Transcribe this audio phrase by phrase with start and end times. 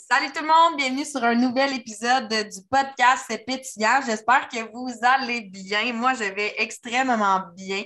[0.00, 4.00] Salut tout le monde, bienvenue sur un nouvel épisode du podcast Pétillant.
[4.06, 5.92] J'espère que vous allez bien.
[5.92, 7.82] Moi, je vais extrêmement bien.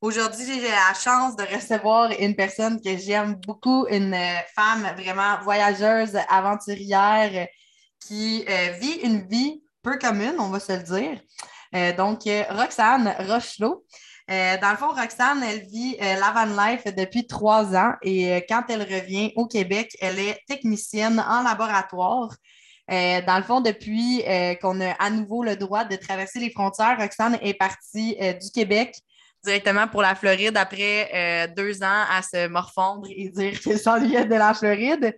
[0.00, 4.16] Aujourd'hui, j'ai la chance de recevoir une personne que j'aime beaucoup, une
[4.56, 7.46] femme vraiment voyageuse, aventurière,
[8.00, 11.20] qui euh, vit une vie peu commune, on va se le dire.
[11.76, 13.86] Euh, donc, euh, Roxane Rochelot.
[14.28, 18.82] Dans le fond, Roxane, elle vit la van life depuis trois ans et quand elle
[18.82, 22.34] revient au Québec, elle est technicienne en laboratoire.
[22.88, 24.22] dans le fond, depuis
[24.60, 28.96] qu'on a à nouveau le droit de traverser les frontières, Roxane est partie du Québec
[29.44, 34.34] directement pour la Floride après deux ans à se morfondre et dire qu'elle s'ennuyait de
[34.34, 35.14] la Floride.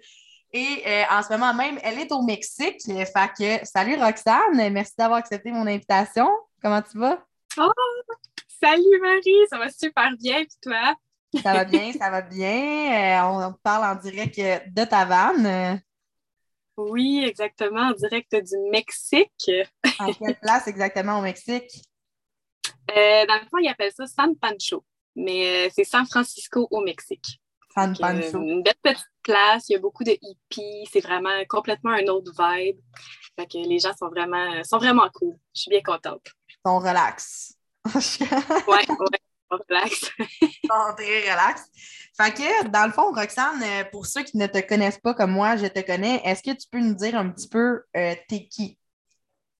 [0.54, 2.80] Et euh, en ce moment même, elle est au Mexique.
[2.86, 6.28] Fait que, salut Roxane, merci d'avoir accepté mon invitation.
[6.62, 7.18] Comment tu vas?
[7.58, 7.72] Oh,
[8.64, 10.38] salut Marie, ça va super bien.
[10.38, 10.94] Et toi?
[11.42, 13.18] Ça va bien, ça va bien.
[13.20, 15.80] Euh, on parle en direct de ta vanne.
[16.76, 19.50] Oui, exactement, en direct du Mexique.
[19.98, 21.82] à quelle place exactement au Mexique?
[22.90, 27.40] Euh, dans le fond, ils appellent ça San Pancho, mais c'est San Francisco au Mexique.
[27.74, 28.38] San Pancho.
[28.38, 32.32] une belle petite place, il y a beaucoup de hippies, c'est vraiment complètement un autre
[32.32, 32.78] vibe.
[33.38, 35.36] Fait que les gens sont vraiment, sont vraiment cool.
[35.54, 36.22] Je suis bien contente.
[36.48, 37.53] Ils
[37.88, 38.20] sont relax.
[38.68, 40.10] ouais, ouais, relax.
[40.96, 41.62] Très relax.
[42.16, 45.32] Fait que, dans le fond, Roxane, euh, pour ceux qui ne te connaissent pas comme
[45.32, 48.46] moi, je te connais, est-ce que tu peux nous dire un petit peu euh, t'es
[48.46, 48.78] qui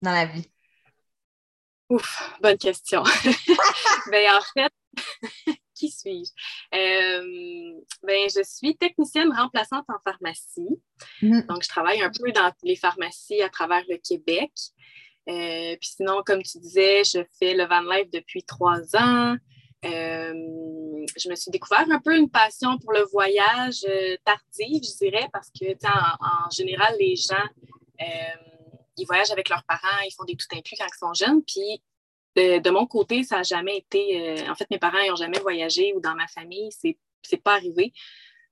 [0.02, 0.48] dans la vie?
[1.90, 3.02] Ouf, bonne question.
[4.10, 4.72] ben, en fait,
[5.74, 6.30] qui suis-je?
[6.76, 10.80] Euh, ben, je suis technicienne remplaçante en pharmacie.
[11.22, 11.46] Mm-hmm.
[11.46, 14.52] Donc, je travaille un peu dans les pharmacies à travers le Québec.
[15.28, 19.36] Euh, puis sinon, comme tu disais, je fais le van life depuis trois ans.
[19.84, 20.32] Euh,
[21.16, 23.86] je me suis découvert un peu une passion pour le voyage
[24.24, 27.48] tardif, je dirais, parce que en, en, général, les gens,
[28.96, 31.42] ils voyagent avec leurs parents, ils font des tout inclus quand ils sont jeunes.
[31.42, 31.82] Puis
[32.36, 34.20] de, mon côté, ça n'a jamais été.
[34.20, 36.98] Euh, en fait, mes parents n'ont jamais voyagé ou dans ma famille, c'est
[37.32, 37.92] n'est pas arrivé.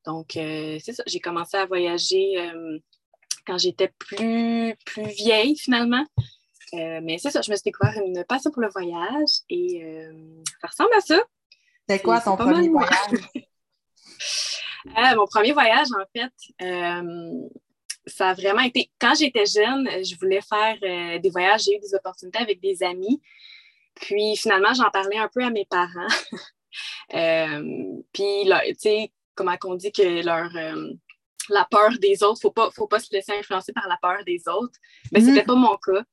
[0.07, 1.03] Donc, euh, c'est ça.
[1.07, 2.79] J'ai commencé à voyager euh,
[3.47, 6.05] quand j'étais plus, plus vieille, finalement.
[6.73, 10.07] Mais c'est ça, je me suis découvert une passion pour le voyage et
[10.61, 11.21] ça ressemble à ça.
[11.89, 12.95] C'est quoi ton premier voyage?
[15.17, 16.33] mon premier voyage, en fait,
[18.07, 18.91] ça a vraiment été.
[18.99, 23.21] Quand j'étais jeune, je voulais faire des voyages, j'ai eu des opportunités avec des amis.
[23.95, 26.09] Puis finalement, j'en parlais un peu à mes parents.
[27.15, 30.55] euh, puis, tu sais, comment on dit que leur.
[30.57, 30.93] Euh,
[31.49, 34.47] la peur des autres, il ne faut pas, se laisser influencer par la peur des
[34.47, 34.79] autres.
[35.11, 36.05] Mais ce n'était pas mon cas.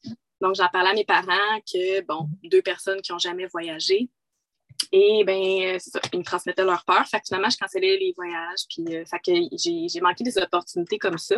[0.42, 4.10] Donc, j'en parlais à mes parents que, bon, deux personnes qui n'ont jamais voyagé.
[4.92, 7.06] Et bien, ça, ils me transmettaient leur peur.
[7.08, 8.62] Fait que finalement, je cancellais les voyages.
[8.70, 11.36] Puis, euh, fait que j'ai manqué des opportunités comme ça.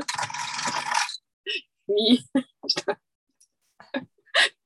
[1.88, 2.24] Oui.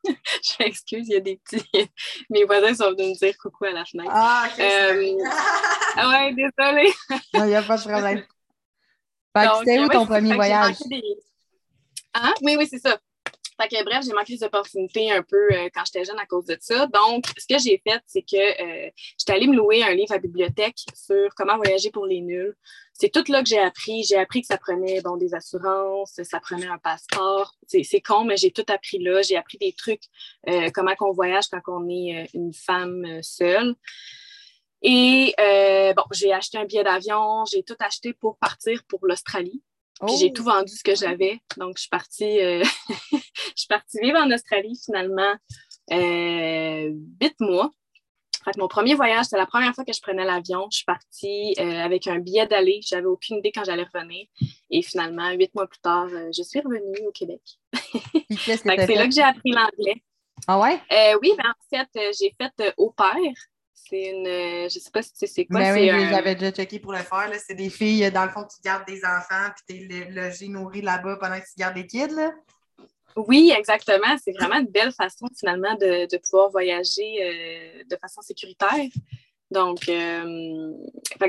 [0.03, 1.65] je m'excuse, il y a des petits.
[2.29, 4.11] Mes voisins sont venus me dire coucou à la fenêtre.
[4.13, 4.59] Ah, ok.
[4.59, 5.17] Euh...
[5.95, 6.93] ah ouais, désolée.
[7.33, 8.23] non, il n'y a pas de problème.
[9.35, 10.75] Fait c'était où ton premier voyage?
[12.13, 12.33] Hein?
[12.41, 12.99] Oui, oui, c'est ça.
[13.59, 16.45] Fait que, bref, j'ai manqué des opportunités un peu euh, quand j'étais jeune à cause
[16.45, 16.87] de ça.
[16.87, 20.17] Donc, ce que j'ai fait, c'est que euh, j'étais allée me louer un livre à
[20.17, 22.55] bibliothèque sur comment voyager pour les nuls.
[22.93, 24.03] C'est tout là que j'ai appris.
[24.03, 27.55] J'ai appris que ça prenait bon, des assurances, ça prenait un passeport.
[27.67, 29.21] C'est con, mais j'ai tout appris là.
[29.21, 30.03] J'ai appris des trucs,
[30.49, 33.75] euh, comment qu'on voyage quand on est une femme seule.
[34.81, 35.33] Et
[35.95, 39.63] bon, j'ai acheté un billet d'avion, j'ai tout acheté pour partir pour l'Australie.
[40.01, 40.33] Puis j'ai oh!
[40.33, 41.39] tout vendu ce que j'avais.
[41.57, 42.63] Donc, je suis partie, euh,
[43.11, 43.17] je
[43.55, 45.33] suis partie vivre en Australie finalement
[45.91, 46.91] euh,
[47.21, 47.71] huit mois.
[48.43, 50.67] Fait mon premier voyage, c'était la première fois que je prenais l'avion.
[50.69, 52.79] Je suis partie euh, avec un billet d'aller.
[52.83, 54.27] J'avais aucune idée quand j'allais revenir.
[54.69, 57.41] Et finalement, huit mois plus tard, je suis revenue au Québec.
[58.45, 60.03] c'est là que j'ai appris l'anglais.
[60.47, 60.79] Ah ouais?
[61.21, 63.15] oui, ben, en fait, j'ai fait au pair.
[63.75, 64.25] C'est une.
[64.25, 65.59] Euh, je sais pas si tu sais c'est quoi.
[65.59, 67.29] Ben oui, j'avais déjà checké pour le faire.
[67.45, 70.81] C'est des filles, dans le fond, qui gardent des enfants puis tu es logé, nourri
[70.81, 72.15] là-bas pendant que tu gardes des kids.
[72.15, 72.31] Là.
[73.15, 74.17] Oui, exactement.
[74.23, 78.89] C'est vraiment une belle façon finalement de, de pouvoir voyager euh, de façon sécuritaire.
[79.51, 80.71] Donc, euh,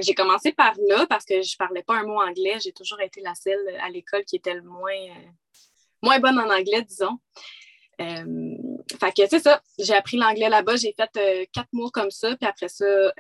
[0.01, 2.59] j'ai commencé par là parce que je parlais pas un mot anglais.
[2.63, 4.95] J'ai toujours été la seule à l'école qui était le moins,
[6.03, 7.19] moins bonne en anglais, disons.
[8.01, 8.57] Euh,
[9.01, 12.37] fait que c'est ça, j'ai appris l'anglais là-bas, j'ai fait euh, quatre mois comme ça,
[12.37, 13.13] puis après ça, euh,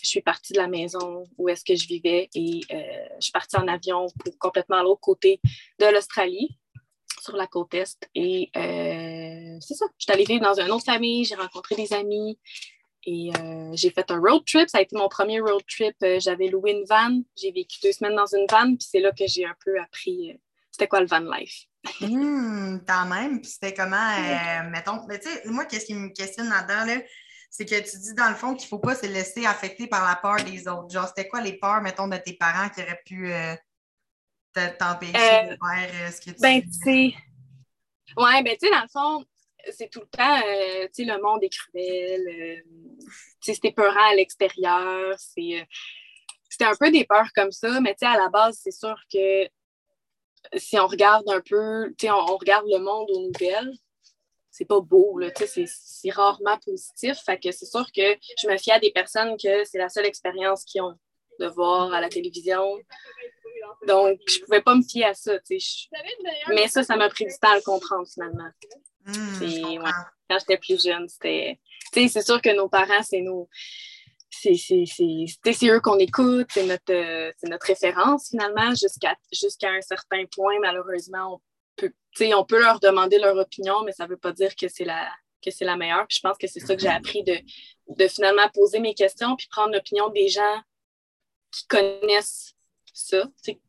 [0.00, 3.56] je suis partie de la maison où est-ce que je vivais et je suis partie
[3.56, 5.40] en avion pour complètement à l'autre côté
[5.80, 6.58] de l'Australie,
[7.20, 8.08] sur la côte Est.
[8.14, 12.38] Et c'est ça, je suis allée vivre dans une autre famille, j'ai rencontré des amis
[13.04, 13.30] et
[13.74, 14.68] j'ai fait un road trip.
[14.68, 15.94] Ça a été mon premier road trip.
[16.18, 19.26] J'avais loué une van, j'ai vécu deux semaines dans une van, puis c'est là que
[19.26, 20.36] j'ai un peu appris
[20.72, 21.66] c'était quoi le van life.
[22.00, 23.40] Hum, quand même.
[23.40, 27.02] Puis c'était comment, euh, mettons, mais tu sais, moi, qu'est-ce qui me questionne là-dedans, là,
[27.50, 30.06] c'est que tu dis dans le fond qu'il ne faut pas se laisser affecter par
[30.06, 30.90] la peur des autres.
[30.90, 33.54] Genre, c'était quoi les peurs, mettons, de tes parents qui auraient pu euh,
[34.78, 37.14] t'empêcher de faire ce que tu Ben, tu sais.
[38.16, 39.24] Ouais, ben, tu sais, dans le fond,
[39.70, 42.62] c'est tout le temps, tu sais, le monde est cruel,
[43.04, 43.06] tu
[43.40, 45.66] sais, c'était peurant à l'extérieur, c'est
[46.48, 48.94] c'était un peu des peurs comme ça, mais tu sais, à la base, c'est sûr
[49.10, 49.48] que
[50.56, 53.72] si on regarde un peu, tu sais, on, regarde le monde aux nouvelles,
[54.50, 57.18] c'est pas beau, là, tu sais, c'est rarement positif.
[57.24, 58.02] Fait que c'est sûr que
[58.40, 60.98] je me fie à des personnes que c'est la seule expérience qu'ils ont
[61.40, 62.78] de voir à la télévision.
[63.86, 65.88] Donc, je pouvais pas me fier à ça, tu sais.
[66.48, 68.50] Mais ça, ça m'a pris du temps à le comprendre, finalement.
[69.06, 69.82] Mmh,
[70.28, 71.58] quand j'étais plus jeune, c'était...
[71.92, 73.48] Tu sais, c'est sûr que nos parents, c'est nos
[74.32, 80.54] c'est eux qu'on écoute, c'est notre, euh, notre référence finalement, jusqu'à jusqu'à un certain point,
[80.60, 81.40] malheureusement, on
[81.76, 81.92] peut,
[82.34, 85.08] on peut leur demander leur opinion, mais ça ne veut pas dire que c'est la,
[85.44, 86.06] que c'est la meilleure.
[86.08, 87.36] je pense que c'est ça que j'ai appris de,
[87.88, 90.60] de finalement poser mes questions puis prendre l'opinion des gens
[91.50, 92.54] qui connaissent
[92.92, 93.24] ça,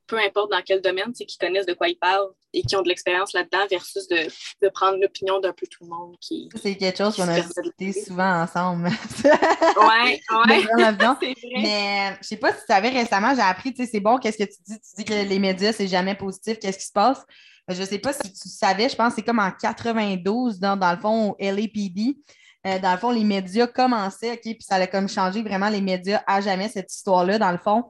[0.08, 2.88] peu importe dans quel domaine, qui connaissent de quoi ils parlent et qui ont de
[2.88, 4.28] l'expérience là-dedans versus de,
[4.62, 6.16] de prendre l'opinion d'un peu tout le monde.
[6.20, 8.90] Qui, c'est quelque chose qu'on a discuté souvent ensemble.
[9.26, 10.68] oui, oui.
[11.56, 14.38] Mais je sais pas si tu savais récemment, j'ai appris, tu sais, c'est bon, qu'est-ce
[14.38, 14.80] que tu dis?
[14.80, 17.26] Tu dis que les médias, c'est jamais positif, qu'est-ce qui se passe?
[17.70, 20.92] Je sais pas si tu savais, je pense que c'est comme en 92, dans, dans
[20.92, 22.18] le fond, au LAPD.
[22.66, 25.82] Euh, dans le fond, les médias commençaient, OK, puis ça allait comme changer vraiment les
[25.82, 27.86] médias à jamais, cette histoire-là, dans le fond.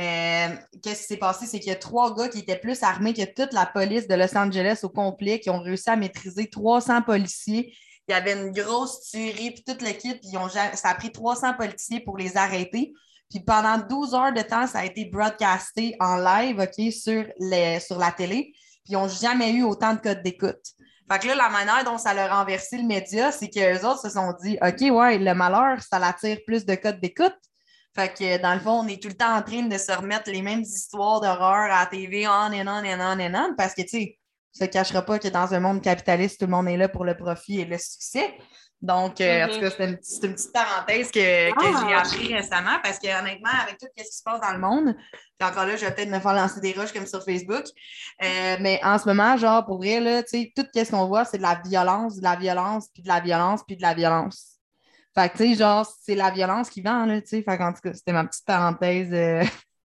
[0.00, 0.48] Euh,
[0.82, 1.46] qu'est-ce qui s'est passé?
[1.46, 4.14] C'est qu'il y a trois gars qui étaient plus armés que toute la police de
[4.14, 7.74] Los Angeles au complet, qui ont réussi à maîtriser 300 policiers.
[8.06, 10.18] Il y avait une grosse tuerie, puis toute l'équipe,
[10.74, 12.92] ça a pris 300 policiers pour les arrêter.
[13.28, 17.24] Puis pendant 12 heures de temps, ça a été broadcasté en live, OK, sur,
[17.80, 18.52] sur la télé.
[18.84, 20.62] Puis ils n'ont jamais eu autant de codes d'écoute.
[21.10, 24.00] Fait que là, la manière dont ça leur a renversé le média, c'est qu'eux autres
[24.00, 27.36] se sont dit OK, ouais, le malheur, ça l'attire plus de codes d'écoute.
[27.98, 30.30] Fait que dans le fond, on est tout le temps en train de se remettre
[30.30, 33.74] les mêmes histoires d'horreur à la TV, on et on et on et on, parce
[33.74, 34.18] que tu sais,
[34.52, 37.04] ça ne cachera pas que dans un monde capitaliste, tout le monde est là pour
[37.04, 38.38] le profit et le succès.
[38.80, 41.98] Donc, euh, en tout cas, c'est une, petite parenthèse que, j'ai ah!
[41.98, 44.94] appris récemment parce que honnêtement, avec tout ce qui se passe dans le monde,
[45.36, 47.64] puis encore là, je vais peut-être me faire lancer des rushs comme sur Facebook.
[48.22, 51.24] Euh, mais en ce moment, genre, pour vrai, là, tu sais, tout ce qu'on voit,
[51.24, 54.57] c'est de la violence, de la violence, puis de la violence, puis de la violence.
[55.18, 57.42] Fait que, tu sais, genre, c'est la violence qui vend, là, tu sais.
[57.42, 59.42] Fait qu'en tout cas, c'était ma petite parenthèse euh,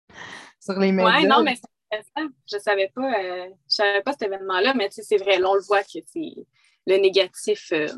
[0.61, 1.21] sur les médias.
[1.21, 2.35] Ouais, non, mais c'est intéressant.
[2.51, 5.51] Je savais pas, euh, je savais pas cet événement-là, mais tu sais, c'est vrai, là,
[5.51, 6.35] on le voit que c'est
[6.87, 7.89] le négatif, euh,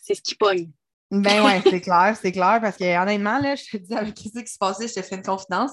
[0.00, 0.70] c'est ce qui pogne.
[1.10, 4.38] Ben ouais, c'est clair, c'est clair, parce que honnêtement, là, je te dis avec ce
[4.38, 5.72] qui se passait, je te fais une confidence.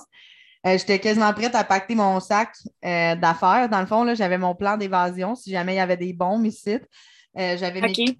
[0.66, 3.68] J'étais quasiment prête à pacter mon sac d'affaires.
[3.70, 6.80] Dans le fond, j'avais mon plan d'évasion si jamais il y avait des bombes ici.
[7.36, 8.16] j'avais mes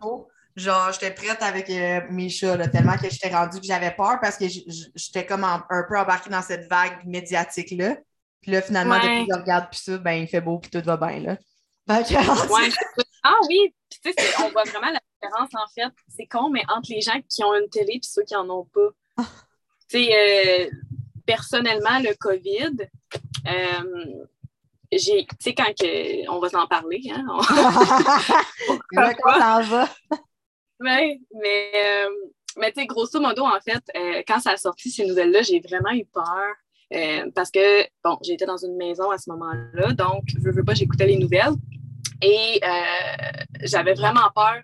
[0.56, 4.38] Genre, j'étais prête avec euh, mes chats, tellement que j'étais rendue que j'avais peur parce
[4.38, 7.98] que j'étais comme un peu embarquée dans cette vague médiatique-là.
[8.42, 10.82] Puis là, finalement, depuis que je regarde plus ça, ben, il fait beau puis tout
[10.86, 11.38] va bien, là.
[11.90, 12.70] ouais.
[13.24, 15.92] Ah oui, tu sais, on voit vraiment la différence, en fait.
[16.10, 18.66] C'est con, mais entre les gens qui ont une télé et ceux qui n'en ont
[18.66, 18.90] pas.
[19.90, 20.70] Tu sais, euh,
[21.26, 22.88] personnellement, le COVID,
[23.48, 24.26] euh,
[24.92, 27.24] j'ai, tu sais, quand que, on va s'en parler, hein?
[27.30, 27.42] On...
[28.94, 29.90] ça va?
[30.84, 31.20] Mais,
[31.76, 32.10] euh,
[32.58, 36.06] mais grosso modo, en fait, euh, quand ça a sorti ces nouvelles-là, j'ai vraiment eu
[36.06, 36.56] peur.
[36.94, 40.76] Euh, parce que, bon, j'étais dans une maison à ce moment-là, donc, je veux pas,
[40.76, 41.54] j'écoutais les nouvelles.
[42.22, 42.62] Et
[43.62, 44.62] j'avais vraiment peur,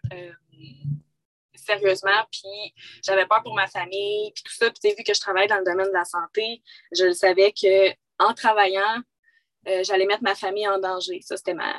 [1.56, 2.74] sérieusement, puis
[3.04, 4.70] j'avais peur pour ma famille, puis tout ça.
[4.72, 6.62] Puis, vu que je travaille dans le domaine de la santé,
[6.96, 9.02] je le savais que en travaillant,
[9.84, 11.20] j'allais mettre ma famille en danger.
[11.22, 11.76] Ça, c'était ma,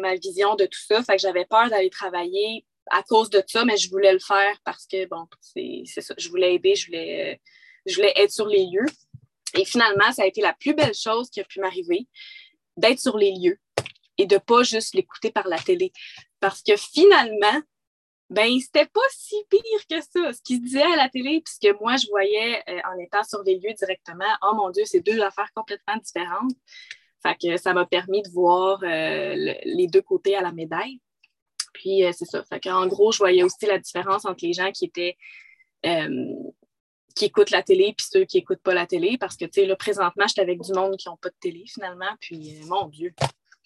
[0.00, 1.02] ma vision de tout ça.
[1.02, 4.56] Fait que j'avais peur d'aller travailler à cause de ça, mais je voulais le faire
[4.64, 6.14] parce que, bon, c'est ça.
[6.18, 7.40] Je voulais aider, je voulais,
[7.86, 8.86] je voulais être sur les lieux.
[9.54, 12.06] Et finalement, ça a été la plus belle chose qui a pu m'arriver,
[12.76, 13.58] d'être sur les lieux
[14.18, 15.92] et de pas juste l'écouter par la télé.
[16.40, 17.62] Parce que finalement,
[18.30, 20.32] ben, c'était pas si pire que ça.
[20.32, 23.42] Ce qui se disait à la télé, puisque moi, je voyais euh, en étant sur
[23.42, 26.52] les lieux directement, oh mon Dieu, c'est deux affaires complètement différentes.
[27.22, 31.00] Fait que ça m'a permis de voir euh, les deux côtés à la médaille.
[31.72, 32.44] Puis euh, c'est ça.
[32.66, 35.16] en gros, je voyais aussi la différence entre les gens qui étaient
[35.86, 36.34] euh,
[37.14, 39.18] qui écoutent la télé puis ceux qui n'écoutent pas la télé.
[39.18, 41.64] Parce que tu sais, là, présentement, j'étais avec du monde qui n'ont pas de télé
[41.66, 42.10] finalement.
[42.20, 43.12] Puis euh, mon Dieu,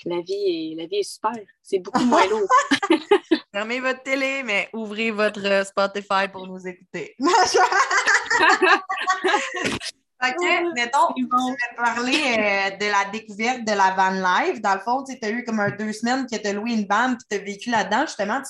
[0.05, 1.33] la vie est, la vie est super.
[1.63, 2.49] C'est beaucoup moins lourd.
[3.53, 7.15] Fermez votre télé, mais ouvrez votre Spotify pour nous écouter.
[10.23, 14.61] Fait que, mettons, tu vas parler euh, de la découverte de la van life.
[14.61, 16.87] Dans le fond, tu as eu comme un deux semaines que tu as loué une
[16.87, 18.03] van et tu as vécu là-dedans.
[18.07, 18.41] Justement,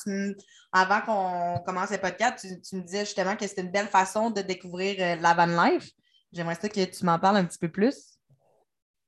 [0.73, 4.43] avant qu'on commence le podcast, tu, me disais justement que c'était une belle façon de
[4.43, 5.91] découvrir euh, la van life.
[6.33, 8.19] J'aimerais ça que tu m'en parles un petit peu plus.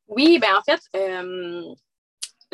[0.09, 1.63] Oui, ben en fait, euh,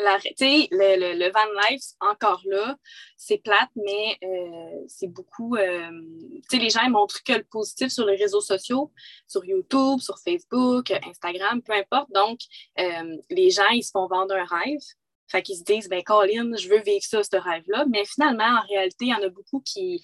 [0.01, 2.75] le, le, van life, encore là,
[3.17, 5.55] c'est plate, mais euh, c'est beaucoup.
[5.55, 5.91] Euh,
[6.51, 8.91] les gens montrent que le positif sur les réseaux sociaux,
[9.27, 12.11] sur YouTube, sur Facebook, Instagram, peu importe.
[12.13, 12.39] Donc,
[12.79, 14.81] euh, les gens, ils se font vendre un rêve.
[15.27, 17.85] Fait qu'ils se disent, ben Colin, je veux vivre ça, ce rêve-là.
[17.89, 20.03] Mais finalement, en réalité, il y en a beaucoup qui,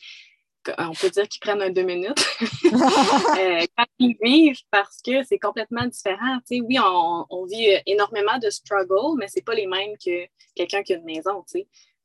[0.77, 5.39] on peut dire qu'ils prennent un deux minutes euh, quand ils vivent parce que c'est
[5.39, 6.39] complètement différent.
[6.51, 10.93] oui, on, vit euh, énormément de struggle, mais c'est pas les mêmes que quelqu'un qui
[10.93, 11.43] a une maison.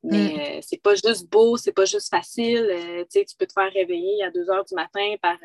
[0.04, 0.40] Mais mm.
[0.40, 2.66] euh, c'est pas juste beau, c'est pas juste facile.
[3.10, 5.38] tu peux te faire réveiller à 2 heures du matin par,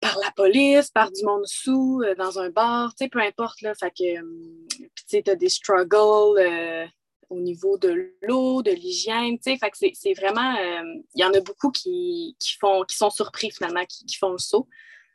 [0.00, 3.62] par la police, par du monde sous, dans un bar, peu importe.
[3.62, 6.90] Là, fait que tu as des struggles
[7.30, 10.82] au niveau de l'eau, de l'hygiène, tu sais, fait que c'est vraiment, euh,
[11.14, 14.68] il y en a beaucoup qui, font, qui sont surpris finalement, qui, font le saut.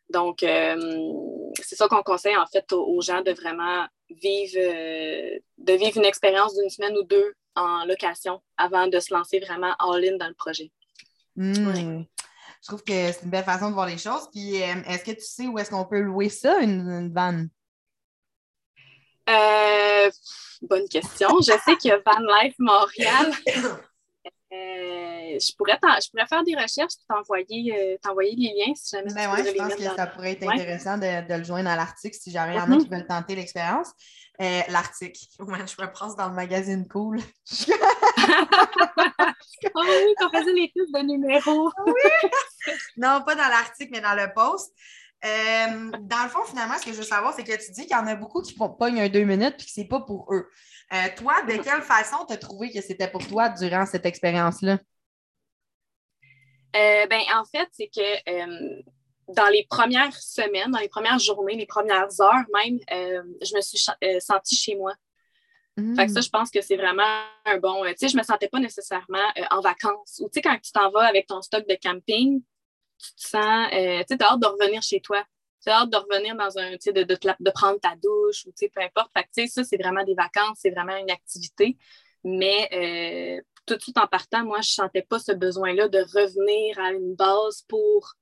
[0.09, 0.75] Donc, euh,
[1.61, 6.05] c'est ça qu'on conseille en fait aux, gens de vraiment vivre, euh, de vivre une
[6.05, 10.35] expérience d'une semaine ou deux en location avant de se lancer vraiment all-in dans le
[10.35, 10.71] projet.
[11.35, 12.03] Hmm.
[12.61, 14.29] Je trouve que c'est une belle façon de voir les choses.
[14.31, 17.49] Puis, est-ce que tu sais où est-ce qu'on peut louer ça, une, une vanne?
[19.29, 20.11] Euh,
[20.67, 21.29] bonne question.
[21.41, 23.31] Je sais qu'il y a Van Life Montréal.
[24.53, 28.95] Euh, je, pourrais je pourrais faire des recherches et t'envoyer, euh, t'envoyer les liens si
[28.95, 31.75] jamais ben ouais, je pense que ça pourrait être intéressant de, de, le joindre à
[31.75, 32.89] l'article si jamais il y en a qui mm-hmm.
[32.91, 33.89] veulent tenter l'expérience.
[34.41, 35.19] Euh, l'article.
[35.39, 37.19] je me prends dans le magazine cool.
[37.19, 37.73] oh
[39.75, 41.71] oui, qu'on faisait les de numéros.
[41.87, 42.29] oui!
[42.97, 44.71] Non, pas dans l'article, mais dans le post.
[45.25, 47.95] Euh, dans le fond, finalement, ce que je veux savoir, c'est que tu dis qu'il
[47.95, 50.33] y en a beaucoup qui font pas un deux minutes et que c'est pas pour
[50.33, 50.49] eux.
[50.91, 54.79] Euh, toi, de quelle façon tu as trouvé que c'était pour toi durant cette expérience-là?
[56.75, 58.83] Euh, ben, en fait, c'est que
[59.33, 63.79] dans les premières semaines, dans les premières journées, les premières heures même, je me suis
[64.19, 64.93] sentie chez moi.
[65.95, 67.83] Fait que ça, je pense que c'est vraiment un bon.
[67.85, 70.19] tu sais, je me sentais pas nécessairement en vacances.
[70.19, 72.41] Ou tu sais, quand tu t'en vas avec ton stock de camping,
[73.03, 75.23] tu te sens, euh, tu as hâte de revenir chez toi.
[75.63, 78.45] Tu as hâte de revenir dans un, tu sais, de, de, de, prendre ta douche
[78.45, 79.11] ou, tu sais, peu importe.
[79.13, 81.77] Fait que, tu sais, ça, c'est vraiment des vacances, c'est vraiment une activité.
[82.23, 85.99] Mais euh, tout de suite en partant, moi, je ne sentais pas ce besoin-là de
[85.99, 88.13] revenir à une base pour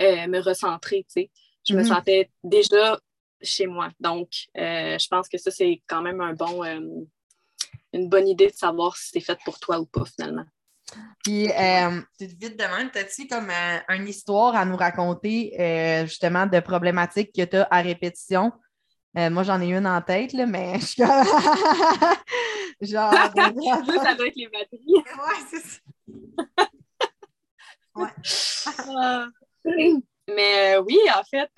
[0.00, 1.30] euh, me recentrer, tu sais.
[1.66, 1.88] Je me mm-hmm.
[1.88, 3.00] sentais déjà
[3.40, 3.90] chez moi.
[4.00, 6.62] Donc, je pense que ça, c'est quand même un bon,
[7.94, 10.44] une bonne idée de savoir si c'est fait pour toi ou pas, finalement.
[11.24, 16.46] Puis, euh, vite de même, as-tu comme euh, une histoire à nous raconter, euh, justement,
[16.46, 18.52] de problématiques que tu as à répétition?
[19.16, 21.02] Euh, moi, j'en ai une en tête, là, mais je
[22.82, 23.12] Genre.
[23.12, 23.28] ça
[24.14, 24.96] doit être les batteries.
[24.96, 25.78] Ouais, c'est ça.
[29.64, 29.94] ouais.
[30.28, 31.48] Mais oui, en fait,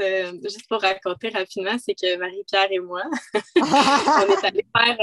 [0.43, 3.03] juste pour raconter rapidement, c'est que Marie-Pierre et moi,
[3.35, 4.99] on est allés faire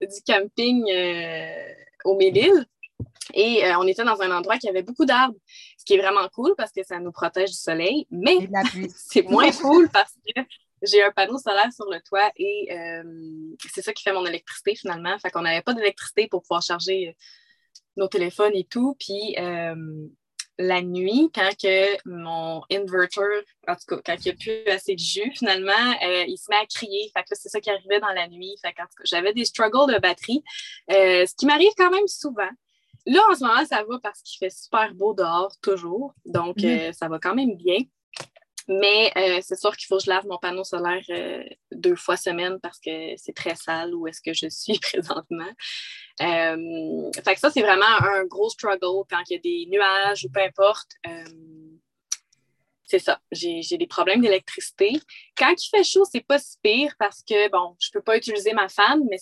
[0.00, 0.84] du camping
[2.04, 2.66] au Mélile.
[3.32, 5.36] Et euh, on était dans un endroit qui avait beaucoup d'arbres,
[5.78, 8.36] ce qui est vraiment cool parce que ça nous protège du soleil, mais
[8.94, 10.42] c'est moins cool parce que
[10.82, 13.02] j'ai un panneau solaire sur le toit et euh,
[13.72, 15.18] c'est ça qui fait mon électricité finalement.
[15.18, 17.12] Fait qu'on n'avait pas d'électricité pour pouvoir charger euh,
[17.96, 18.96] nos téléphones et tout.
[18.98, 19.36] Puis
[20.56, 24.94] la nuit, quand que mon inverter, en tout cas, quand il n'y a plus assez
[24.94, 27.10] de jus, finalement, il se met à crier.
[27.12, 28.54] Fait que c'est ça qui arrivait dans la nuit.
[28.62, 30.42] Fait que, j'avais des struggles de batterie,
[30.88, 32.50] ce qui m'arrive quand même souvent.
[33.06, 36.14] Là, en ce moment, ça va parce qu'il fait super beau dehors, toujours.
[36.24, 36.64] Donc, mhm.
[36.64, 37.78] euh, ça va quand même bien.
[38.66, 42.16] Mais euh, c'est sûr qu'il faut que je lave mon panneau solaire euh, deux fois
[42.16, 45.52] semaine parce que c'est très sale où est-ce que je suis présentement.
[46.18, 50.30] fait que ça, c'est vraiment un gros struggle quand il y a des nuages ou
[50.30, 50.92] peu importe.
[52.86, 54.92] c'est ça, j'ai des problèmes d'électricité.
[55.36, 58.54] Quand il fait chaud, c'est pas si pire parce que, bon, je peux pas utiliser
[58.54, 59.18] ma fan, mais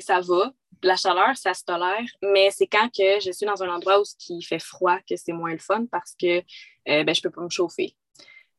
[0.00, 3.68] ça va la chaleur, ça se tolère, mais c'est quand que je suis dans un
[3.68, 7.20] endroit où il fait froid que c'est moins le fun parce que euh, ben, je
[7.20, 7.96] ne peux pas me chauffer.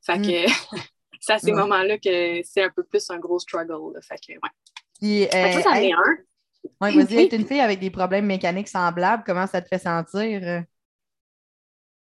[0.01, 0.79] Fait que mm.
[1.20, 4.00] c'est à ces moments-là que c'est un peu plus un gros struggle.
[4.01, 5.29] Fait que, ouais.
[5.32, 6.17] ça, ça un.
[6.82, 10.63] Ouais, vas-y, être une fille avec des problèmes mécaniques semblables, comment ça te fait sentir?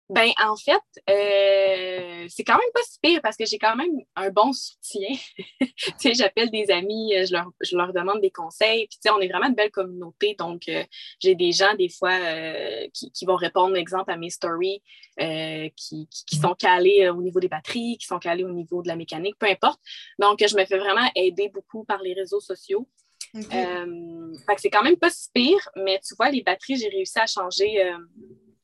[0.09, 3.91] Ben, en fait, euh, c'est quand même pas si pire parce que j'ai quand même
[4.15, 5.15] un bon soutien.
[5.61, 8.87] tu sais, j'appelle des amis, euh, je leur, je leur, demande des conseils.
[8.87, 10.35] Puis, tu sais, on est vraiment une belle communauté.
[10.39, 10.83] Donc, euh,
[11.19, 14.81] j'ai des gens, des fois, euh, qui, qui, vont répondre, exemple, à mes stories,
[15.21, 18.87] euh, qui, qui, sont calés au niveau des batteries, qui sont calés au niveau de
[18.87, 19.79] la mécanique, peu importe.
[20.17, 22.87] Donc, je me fais vraiment aider beaucoup par les réseaux sociaux.
[23.35, 23.45] Okay.
[23.51, 27.19] fait que c'est quand même pas si pire, mais tu vois, les batteries, j'ai réussi
[27.19, 27.79] à changer,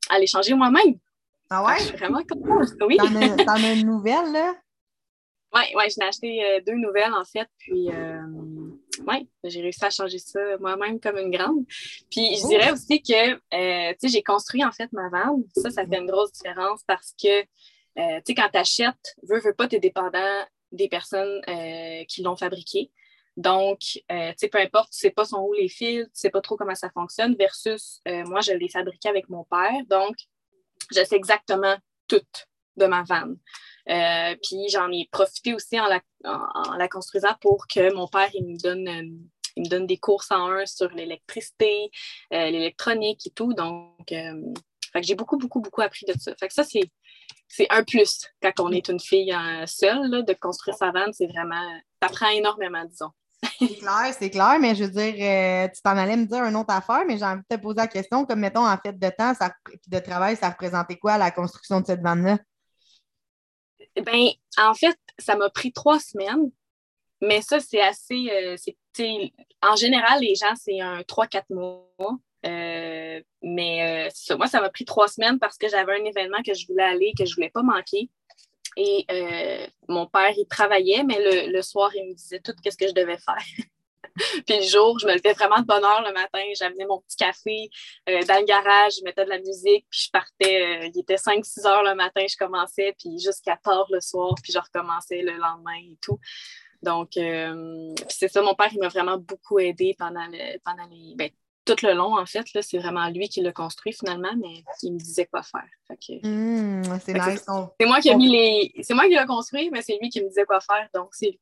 [0.09, 0.97] à les changer moi-même.
[1.55, 1.79] Ah ouais?
[1.79, 2.73] Je suis vraiment contente.
[2.81, 2.97] Oui.
[2.97, 4.53] T'en as, as, une nouvelle, là?
[5.53, 7.47] Oui, ouais, j'en ai acheté euh, deux nouvelles, en fait.
[7.57, 8.21] Puis, euh,
[9.07, 11.65] oui, j'ai réussi à changer ça moi-même comme une grande.
[12.11, 15.45] Puis, je dirais aussi que, euh, tu sais, j'ai construit, en fait, ma vanne.
[15.55, 17.47] Ça, ça fait une grosse différence parce que, tu
[17.95, 20.43] sais, quand tu achètes, veux, veux pas, tu es dépendant
[20.73, 21.39] des personnes
[22.09, 22.91] qui l'ont fabriqué.
[23.37, 26.41] Donc, tu sais, peu importe, tu sais pas son où les fils, tu sais pas
[26.41, 29.71] trop comment ça fonctionne, versus moi, je l'ai fabriqué avec mon père.
[29.89, 30.17] Donc,
[30.91, 31.77] je sais exactement
[32.07, 32.21] tout
[32.77, 33.37] de ma vanne.
[33.89, 38.57] Euh, puis j'en ai profité aussi en la, construisant pour que mon père il me
[38.57, 39.09] donne, euh,
[39.55, 41.91] il me donne des cours en un sur l'électricité,
[42.33, 43.53] euh, l'électronique et tout.
[43.53, 44.53] Donc, euh,
[45.01, 46.33] j'ai beaucoup, beaucoup, beaucoup appris de ça.
[46.49, 49.35] Ça, c'est, un plus quand on est une fille
[49.67, 51.13] seule, de construire sa vanne.
[51.13, 53.11] C'est vraiment, t'apprends énormément, disons.
[53.59, 56.55] C'est clair, c'est clair, mais je veux dire, euh, tu t'en allais me dire une
[56.55, 59.09] autre affaire, mais j'ai envie de te poser la question, comme mettons, en fait, de
[59.09, 59.51] temps ça,
[59.87, 62.37] de travail, ça représentait quoi la construction de cette vanne-là?
[64.01, 66.51] Ben, en fait, ça m'a pris trois semaines,
[67.21, 68.29] mais ça, c'est assez.
[68.31, 69.27] Euh,
[69.61, 72.17] en général, les gens, c'est un 3-4 mois.
[72.45, 76.67] Euh, mais moi, ça m'a pris trois semaines parce que j'avais un événement que je
[76.67, 78.09] voulais aller, que je voulais pas manquer.
[78.75, 82.75] Et euh, mon père, il travaillait, mais le, le, soir, il me disait tout ce
[82.75, 83.43] que je devais faire.
[84.45, 86.43] puis le jour, je me levais vraiment de bonne heure le matin.
[86.57, 87.69] J'amenais mon petit café
[88.09, 90.61] euh, dans le garage, je mettais de la musique, puis je partais.
[90.61, 94.51] Euh, il était 5-6 heures le matin, je commençais, puis jusqu'à tard le soir, puis
[94.51, 96.19] je recommençais le lendemain et tout.
[96.81, 97.13] Donc,
[98.09, 101.31] c'est ça, mon père, il m'a vraiment beaucoup aidé pendant, le, pendant les, ben,
[101.65, 102.45] tout le long, en fait.
[102.61, 105.67] C'est vraiment lui qui l'a construit finalement, mais il me disait quoi faire.
[105.89, 107.45] Mmh, c'est nice.
[107.79, 108.83] C'est moi qui ai mis les.
[108.83, 110.87] C'est moi qui l'ai construit, mais c'est lui qui me disait quoi faire.
[110.93, 111.39] Donc, c'est.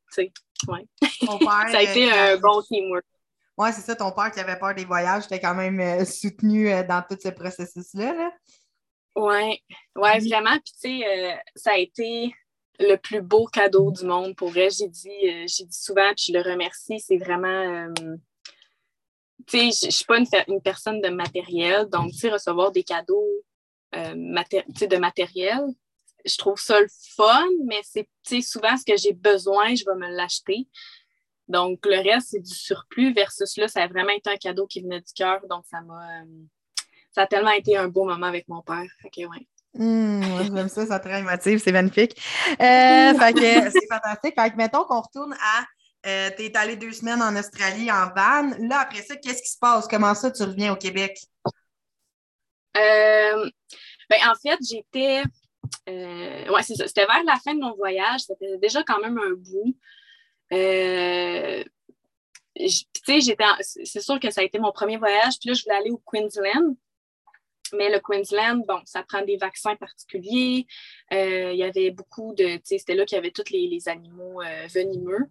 [0.68, 0.86] Ouais.
[1.72, 3.06] ça a été un bon teamwork.
[3.58, 6.72] Oui, c'est ça, ton père qui avait peur des voyages, t'es quand même euh, soutenu
[6.72, 8.14] euh, dans tout ce processus-là.
[8.14, 8.32] Là.
[9.16, 9.62] Oui,
[9.96, 10.28] ouais, mmh.
[10.28, 10.54] vraiment.
[10.54, 12.34] Puis, tu sais, euh, ça a été
[12.80, 14.36] le plus beau cadeau du monde.
[14.36, 17.00] Pour vrai, j'ai dit, j'ai dit souvent, puis je le remercie.
[17.00, 17.94] C'est vraiment
[19.52, 23.28] je ne suis pas une, une, personne de matériel, donc, recevoir des cadeaux
[23.96, 25.62] euh, maté de matériel,
[26.26, 29.84] je trouve ça le fun, mais c'est, tu sais, souvent ce que j'ai besoin, je
[29.86, 30.68] vais me l'acheter.
[31.48, 34.82] Donc, le reste, c'est du surplus versus là, ça a vraiment été un cadeau qui
[34.82, 36.22] venait du cœur, donc ça m'a...
[36.22, 36.26] Euh,
[37.12, 38.90] ça a tellement été un beau moment avec mon père.
[39.04, 39.48] OK, ouais.
[39.76, 42.20] Mmh, j'aime ça, ça très émotif, c'est magnifique.
[42.52, 44.34] Euh, fait que c'est fantastique.
[44.36, 45.64] Fait que mettons qu'on retourne à
[46.06, 48.52] euh, tu es allé deux semaines en Australie en van.
[48.68, 49.88] Là, après ça, qu'est-ce qui se passe?
[49.88, 51.18] Comment ça, tu reviens au Québec?
[52.76, 53.50] Euh,
[54.10, 55.24] ben, en fait, j'étais.
[55.88, 56.88] Euh, ouais, c'est ça.
[56.88, 58.22] C'était vers la fin de mon voyage.
[58.22, 59.78] C'était déjà quand même un bout.
[63.06, 63.22] Sais,
[63.86, 65.40] C'est sûr que ça a été mon premier voyage.
[65.40, 66.76] Puis là, je voulais aller au Queensland.
[67.76, 70.68] Mais le Queensland, bon, ça prend des vaccins particuliers.
[71.12, 72.60] Il y avait beaucoup de.
[72.64, 75.30] C'était là qu'il y avait tous les animaux venimeux.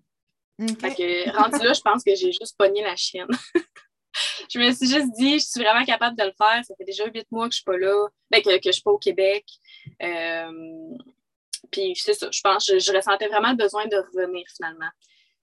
[0.60, 0.74] Okay.
[0.76, 3.28] Fait que, rendu là, je pense que j'ai juste pogné la chienne.
[4.50, 6.64] je me suis juste dit, je suis vraiment capable de le faire.
[6.64, 8.82] Ça fait déjà huit mois que je suis pas là, ben, que, que je suis
[8.82, 9.44] pas au Québec.
[10.02, 10.96] Euh,
[11.70, 14.90] puis c'est ça, je pense, je, je, ressentais vraiment le besoin de revenir finalement.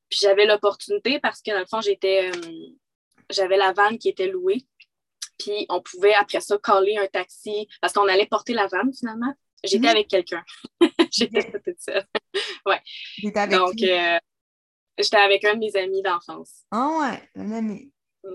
[0.09, 2.41] Puis j'avais l'opportunité parce que dans le fond, j'étais, euh,
[3.29, 4.65] j'avais la vanne qui était louée.
[5.37, 9.33] Puis on pouvait après ça coller un taxi parce qu'on allait porter la vanne finalement.
[9.63, 9.91] J'étais mmh.
[9.91, 10.43] avec quelqu'un.
[11.11, 12.05] J'étais toute seule.
[12.65, 12.81] ouais.
[13.35, 14.17] Avec Donc, euh,
[14.99, 16.65] J'étais avec un de mes amis d'enfance.
[16.71, 17.91] Ah oh ouais, un ami.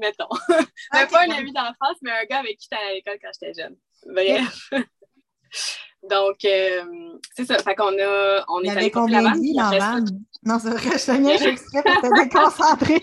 [0.00, 0.28] Mettons.
[0.28, 3.62] Okay, pas un ami d'enfance, mais un gars avec qui j'étais à l'école quand j'étais
[3.62, 3.76] jeune.
[4.06, 4.70] Bref.
[6.10, 7.58] Donc, euh, c'est ça.
[7.58, 8.44] Fait qu'on a.
[8.48, 10.00] On Il est allé combien de vies dans la
[10.42, 13.02] Non, c'est vrai, je tenais, je suis exprès pour te déconcentrer.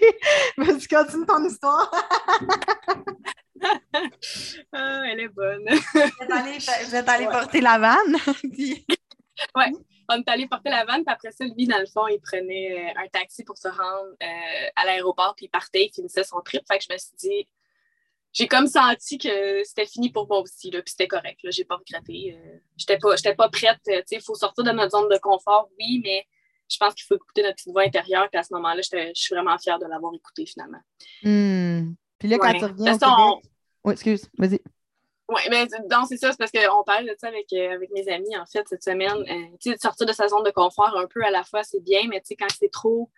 [0.58, 1.90] Vas-y, continue ton histoire.
[4.74, 5.70] ah, elle est bonne.
[5.70, 7.32] Je vais t'aller ouais.
[7.32, 8.18] porter la vanne.
[8.52, 8.86] Puis...
[9.56, 9.72] Ouais
[10.10, 12.89] on est allé porter la vanne, puis après ça, lui, dans le fond, il prenait
[12.89, 16.39] euh, un taxi pour se rendre euh, à l'aéroport, puis il partait, il finissait son
[16.42, 16.62] trip.
[16.68, 17.48] Fait que je me suis dit,
[18.32, 21.66] j'ai comme senti que c'était fini pour moi aussi, là, puis c'était correct, là, j'ai
[21.66, 22.36] pas regretté.
[22.38, 25.70] Euh, j'étais pas, pas prête, tu sais, il faut sortir de notre zone de confort,
[25.80, 26.26] oui, mais
[26.70, 29.36] je pense qu'il faut écouter notre petite voix intérieure, puis à ce moment-là, je suis
[29.36, 30.82] vraiment fière de l'avoir écouté, finalement.
[31.24, 31.94] Mmh.
[32.18, 32.60] Puis là, quand ouais.
[32.60, 33.16] tu reviens au Québec...
[33.18, 33.42] On...
[33.86, 34.60] Oui, excuse, vas-y.
[35.30, 38.08] Oui, mais non, c'est ça, c'est parce qu'on parle de ça avec, euh, avec mes
[38.10, 39.18] amis, en fait, cette semaine.
[39.18, 41.82] Euh, tu sais, sortir de sa zone de confort un peu à la fois, c'est
[41.82, 43.10] bien, mais tu sais, quand c'est trop,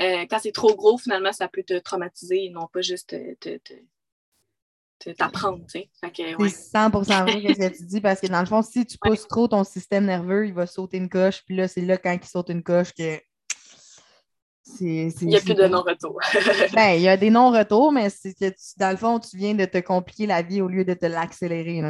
[0.00, 3.58] euh, quand c'est trop gros, finalement, ça peut te traumatiser et non pas juste te,
[5.12, 5.90] t'apprendre, tu sais.
[6.02, 6.08] C'est
[6.48, 9.46] 100% vrai ce que tu dis, parce que dans le fond, si tu pousses trop
[9.46, 12.48] ton système nerveux, il va sauter une coche, puis là, c'est là, quand il saute
[12.48, 13.20] une coche, que
[14.80, 16.18] il n'y a plus de non-retour.
[16.74, 19.64] ben, il y a des non-retours, mais c'est que dans le fond, tu viens de
[19.64, 21.82] te compliquer la vie au lieu de te l'accélérer.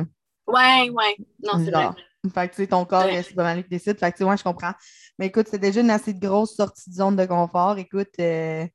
[0.47, 1.27] Oui, oui.
[1.43, 1.91] Non, c'est vrai.
[2.35, 3.99] Fait que, tu sais, ton corps, c'est pas mal qui décide.
[3.99, 4.75] Fait que, tu sais, je comprends.
[5.19, 7.79] Mais écoute, c'est déjà une assez grosse sortie de zone de confort.
[7.79, 8.11] Écoute.
[8.21, 8.67] Euh...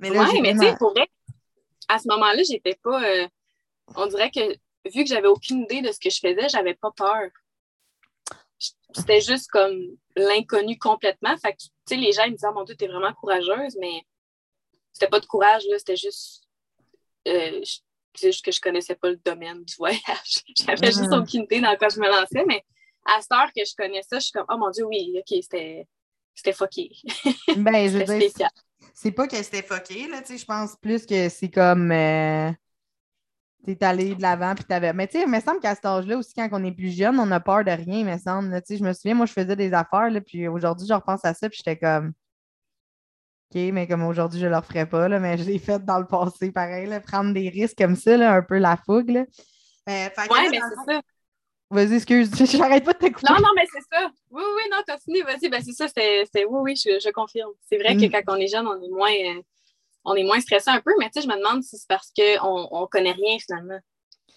[0.00, 1.08] Mais là, mais tu sais, pour vrai,
[1.88, 3.02] à ce moment-là, j'étais pas.
[3.02, 3.28] Euh,
[3.96, 4.40] on dirait que,
[4.92, 7.30] vu que j'avais aucune idée de ce que je faisais, j'avais pas peur.
[8.92, 9.76] C'était juste comme
[10.16, 11.36] l'inconnu complètement.
[11.38, 13.76] Fait que, tu sais, les gens ils me disaient, oh, mon Dieu, t'es vraiment courageuse,
[13.80, 14.02] mais
[14.92, 16.44] c'était pas de courage, là, c'était juste.
[17.26, 17.60] Euh,
[18.14, 20.00] c'est juste que je connaissais pas le domaine du voyage.
[20.56, 21.22] J'avais juste mm-hmm.
[21.22, 22.64] aucune idée dans quoi je me lançais, mais
[23.04, 25.38] à cette heure que je connais ça, je suis comme, oh mon Dieu, oui, OK,
[25.42, 25.86] c'était,
[26.34, 26.90] c'était fucké.
[27.56, 28.48] Ben, je veux dire,
[28.94, 31.92] c'est pas que c'était fucké, là, tu sais, je pense plus que c'est comme.
[31.92, 32.50] Euh,
[33.64, 34.92] t'es allé de l'avant, puis t'avais.
[34.92, 37.18] Mais tu sais, il me semble qu'à cet âge-là aussi, quand on est plus jeune,
[37.18, 38.50] on a peur de rien, il me semble.
[38.62, 41.24] Tu sais, je me souviens, moi, je faisais des affaires, là, puis aujourd'hui, je repense
[41.24, 42.12] à ça, puis j'étais comme.
[43.50, 45.98] OK, mais comme aujourd'hui, je ne le referais pas, là, mais je l'ai fait dans
[45.98, 49.10] le passé, pareil, là, prendre des risques comme ça, là, un peu la fougue.
[49.10, 49.20] Là.
[49.88, 51.00] Euh, ouais, mais c'est ça.
[51.70, 53.26] Vas-y, excuse, j'arrête pas de t'écouter.
[53.30, 54.10] Non, non, mais c'est ça.
[54.30, 55.48] Oui, oui, non, continue, vas-y.
[55.50, 57.50] Ben, c'est ça, c'est, oui, oui, je, je confirme.
[57.68, 58.10] C'est vrai que mm.
[58.10, 59.10] quand on est jeune, on est moins.
[59.10, 59.42] Euh,
[60.08, 62.10] on est moins stressé un peu, mais tu sais, je me demande si c'est parce
[62.16, 63.78] qu'on ne connaît rien finalement.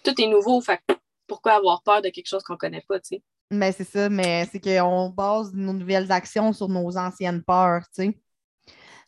[0.04, 0.80] Tout est nouveau, fait
[1.26, 3.22] pourquoi avoir peur de quelque chose qu'on ne connaît pas, tu sais?
[3.50, 8.04] Mais c'est ça, mais c'est qu'on base nos nouvelles actions sur nos anciennes peurs, tu
[8.04, 8.18] sais.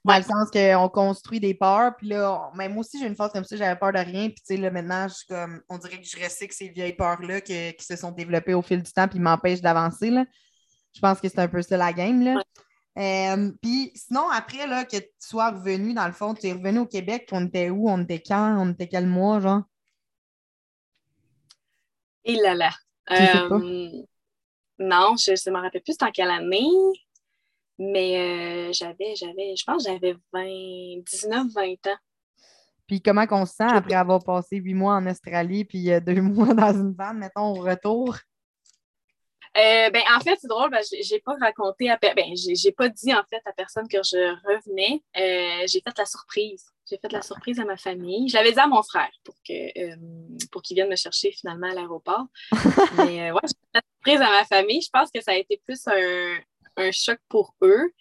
[0.04, 3.44] Dans le sens qu'on construit des peurs, puis là, même aussi, j'ai une phase comme
[3.44, 6.06] ça, j'avais peur de rien, puis tu sais, là, maintenant, je comme, on dirait que
[6.06, 9.62] je recycle ces vieilles peurs-là qui se sont développées au fil du temps, puis m'empêchent
[9.62, 10.24] d'avancer, là.
[10.94, 12.42] Je pense que c'est un peu ça la game, là.
[12.96, 16.80] Euh, puis sinon, après là, que tu sois revenu, dans le fond, tu es revenu
[16.80, 17.88] au Québec, on était où?
[17.88, 18.56] On était quand?
[18.58, 19.62] On était quel mois, genre?
[22.24, 22.70] Et là là.
[23.10, 23.48] Euh,
[24.78, 26.68] non, je ne me rappelle plus en quelle année,
[27.78, 30.16] mais euh, j'avais, j'avais, je pense que j'avais
[31.12, 31.98] 19, 20 ans.
[32.86, 36.54] Puis comment on se sent après avoir passé huit mois en Australie puis deux mois
[36.54, 38.16] dans une vanne, mettons, au retour?
[39.56, 43.14] Euh, ben, en fait, c'est drôle, ben, j'ai pas raconté à ben, j'ai pas dit
[43.14, 45.00] en fait à personne que je revenais.
[45.16, 46.66] Euh, j'ai fait la surprise.
[46.90, 48.28] J'ai fait la surprise à ma famille.
[48.28, 49.96] Je l'avais dit à mon frère pour que euh,
[50.50, 52.26] pour qu'il vienne me chercher finalement à l'aéroport.
[52.96, 54.80] Mais ouais, j'ai fait la surprise à ma famille.
[54.82, 56.38] Je pense que ça a été plus un,
[56.76, 57.92] un choc pour eux.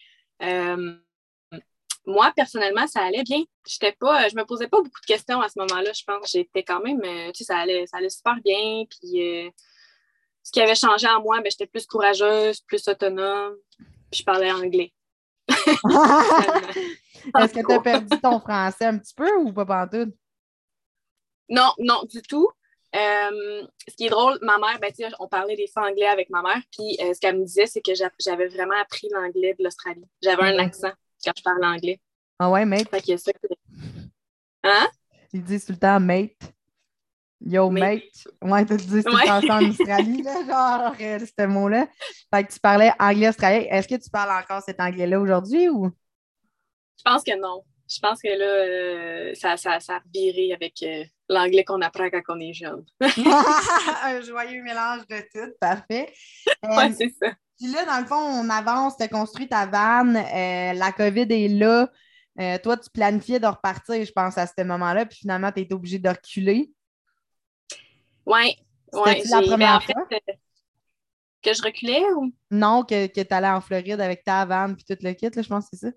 [2.07, 3.43] moi, personnellement, ça allait bien.
[3.67, 5.93] J'étais pas, je me posais pas beaucoup de questions à ce moment-là.
[5.93, 8.85] Je pense j'étais quand même, tu sais, ça allait, ça allait super bien.
[8.89, 9.53] Puis
[10.43, 13.56] ce qui avait changé en moi, ben, j'étais plus courageuse, plus autonome,
[14.12, 14.93] puis je parlais anglais.
[15.47, 20.13] Est-ce que tu as perdu ton français un petit peu ou pas pantoute?
[21.49, 22.49] Non, non, du tout.
[22.95, 26.43] Euh, ce qui est drôle, ma mère, ben, on parlait des fois anglais avec ma
[26.43, 30.06] mère, puis euh, ce qu'elle me disait, c'est que j'avais vraiment appris l'anglais de l'Australie.
[30.21, 30.91] J'avais un accent
[31.23, 31.99] quand je parlais anglais.
[32.38, 32.89] Ah ouais, mate?
[32.89, 33.32] Fait que ça...
[34.63, 34.88] Hein?
[35.32, 36.53] Ils disent tout le temps mate.
[37.45, 38.03] Yo, mate.
[38.41, 39.29] Ouais, tu dis que tu ouais.
[39.29, 41.88] en Australie, là, genre, euh, ce mot-là.
[42.34, 43.65] Fait que tu parlais anglais-australien.
[43.69, 45.91] Est-ce que tu parles encore cet anglais-là aujourd'hui ou?
[46.97, 47.63] Je pense que non.
[47.89, 52.10] Je pense que là, euh, ça, ça, ça a reviré avec euh, l'anglais qu'on apprend
[52.10, 52.86] quand on est jeune.
[54.03, 56.13] Un joyeux mélange de tout, parfait.
[56.63, 57.34] oui, c'est ça.
[57.58, 61.49] Puis là, dans le fond, on avance, tu as construit ta vanne, la COVID est
[61.49, 61.89] là.
[62.60, 65.99] toi, tu planifiais de repartir, je pense, à ce moment-là, puis finalement, tu es obligé
[65.99, 66.71] de reculer.
[68.25, 68.57] Oui.
[68.93, 70.07] Ouais, la première fois?
[70.12, 70.33] Euh,
[71.41, 72.31] que je reculais ou?
[72.51, 75.41] Non, que, que tu allais en Floride avec ta vanne puis tout le kit, là,
[75.41, 75.93] je pense que c'est ça.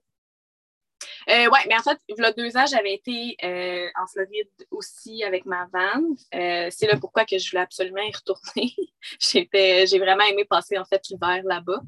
[1.29, 4.49] Euh, oui, mais en fait, il y a deux ans, j'avais été euh, en Floride
[4.71, 6.17] aussi avec ma vanne.
[6.33, 8.75] c'est là pourquoi que je voulais absolument y retourner.
[9.87, 11.81] j'ai vraiment aimé passer en fait l'hiver là-bas.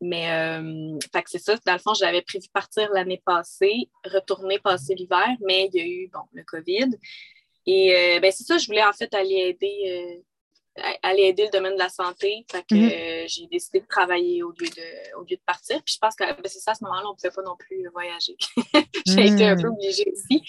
[0.00, 0.28] Mais
[1.12, 1.56] fait que c'est ça.
[1.66, 5.86] Dans le fond, j'avais prévu partir l'année passée, retourner passer l'hiver, mais il y a
[5.86, 6.90] eu bon, le COVID.
[7.70, 10.22] Et euh, ben, c'est ça, je voulais en fait aller aider,
[10.78, 12.46] euh, aller aider le domaine de la santé.
[12.50, 12.90] Fait que mhm.
[12.90, 15.76] euh, j'ai décidé de travailler au lieu de, au lieu de partir.
[15.84, 17.56] Puis je pense que ben, c'est ça, à ce moment-là, on ne pouvait pas non
[17.58, 18.36] plus voyager.
[19.06, 19.74] j'ai été un peu mhm.
[19.74, 20.42] obligée aussi.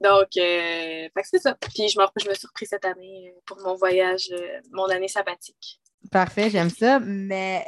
[0.00, 1.54] Donc, c'est ça.
[1.54, 4.32] Puis je me, je me suis repris cette année pour mon voyage,
[4.70, 5.80] mon année sabbatique.
[6.12, 7.00] Parfait, j'aime ça.
[7.00, 7.64] Mais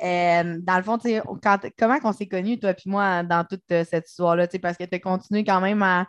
[0.62, 0.98] dans le fond,
[1.42, 4.46] quand, comment on s'est connus, toi et moi, dans toute cette histoire-là?
[4.60, 6.06] Parce que tu as continué quand même à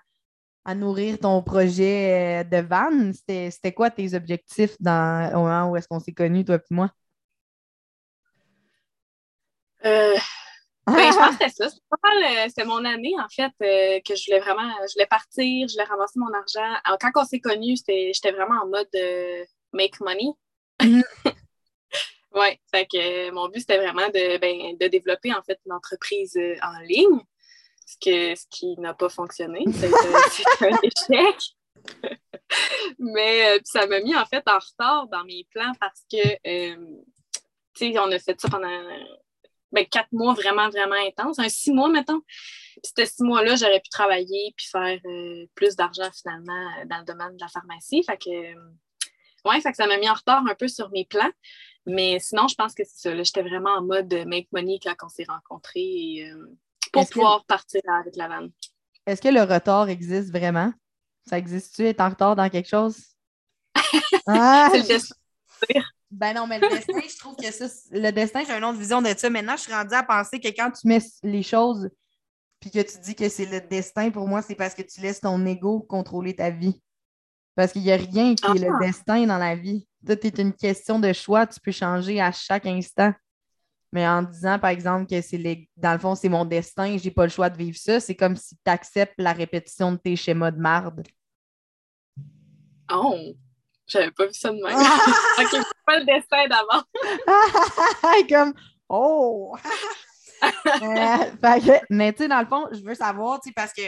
[0.65, 3.11] à nourrir ton projet euh, de van.
[3.13, 6.89] C'était quoi tes objectifs dans, au moment où est-ce qu'on s'est connus, toi et moi?
[9.85, 10.15] Euh,
[10.87, 11.69] ben, je pense que c'était ça.
[12.47, 15.85] C'était mon année, en fait, euh, que je voulais vraiment, je voulais partir, je voulais
[15.85, 16.79] ramasser mon argent.
[16.83, 18.89] Alors, quand on s'est connus, j'étais vraiment en mode
[19.71, 20.31] make money.
[20.81, 21.33] Mm-hmm.
[22.33, 26.37] oui, fait que mon but, c'était vraiment de, ben, de développer, en fait, une entreprise
[26.61, 27.21] en ligne
[27.85, 29.63] ce, que, ce qui n'a pas fonctionné.
[29.73, 31.37] C'est un échec.
[32.99, 37.01] Mais euh, ça m'a mis en fait en retard dans mes plans parce que, euh,
[37.75, 38.67] tu sais, on a fait ça pendant
[39.71, 42.21] ben, quatre mois vraiment, vraiment intenses, un six mois, mettons.
[42.21, 47.05] Puis, ces six mois-là, j'aurais pu travailler puis faire euh, plus d'argent finalement dans le
[47.05, 48.03] domaine de la pharmacie.
[48.03, 48.29] Fait que,
[49.47, 51.31] ouais, fait que ça m'a mis en retard un peu sur mes plans.
[51.87, 53.23] Mais sinon, je pense que c'est ça.
[53.23, 55.81] J'étais vraiment en mode make money quand on s'est rencontrés.
[55.81, 56.31] Et,
[56.95, 58.51] pour pouvoir partir avec la vanne.
[59.05, 60.73] Est-ce que le retard existe vraiment?
[61.27, 62.97] Ça existe-tu être en retard dans quelque chose?
[64.27, 65.15] ah, c'est le destin.
[66.11, 69.01] Ben non, mais le destin, je trouve que ça, le destin, j'ai une autre vision
[69.01, 69.29] de ça.
[69.29, 71.89] Maintenant, je suis rendue à penser que quand tu mets les choses
[72.59, 75.19] puis que tu dis que c'est le destin, pour moi, c'est parce que tu laisses
[75.19, 76.81] ton ego contrôler ta vie.
[77.55, 78.79] Parce qu'il n'y a rien qui est le ah.
[78.79, 79.87] destin dans la vie.
[80.05, 81.47] Tout est une question de choix.
[81.47, 83.13] Tu peux changer à chaque instant.
[83.95, 85.69] Mais en disant, par exemple, que c'est les...
[85.77, 88.35] dans le fond, c'est mon destin, j'ai pas le choix de vivre ça, c'est comme
[88.35, 91.07] si tu acceptes la répétition de tes schémas de marde.
[92.91, 93.17] Oh!
[93.87, 94.75] J'avais pas vu ça de même.
[95.39, 96.83] ok, c'est pas le destin d'avant.
[98.29, 98.53] comme
[98.89, 99.55] Oh!
[100.83, 103.81] Euh, mais tu sais, dans le fond, je veux savoir, tu sais, parce que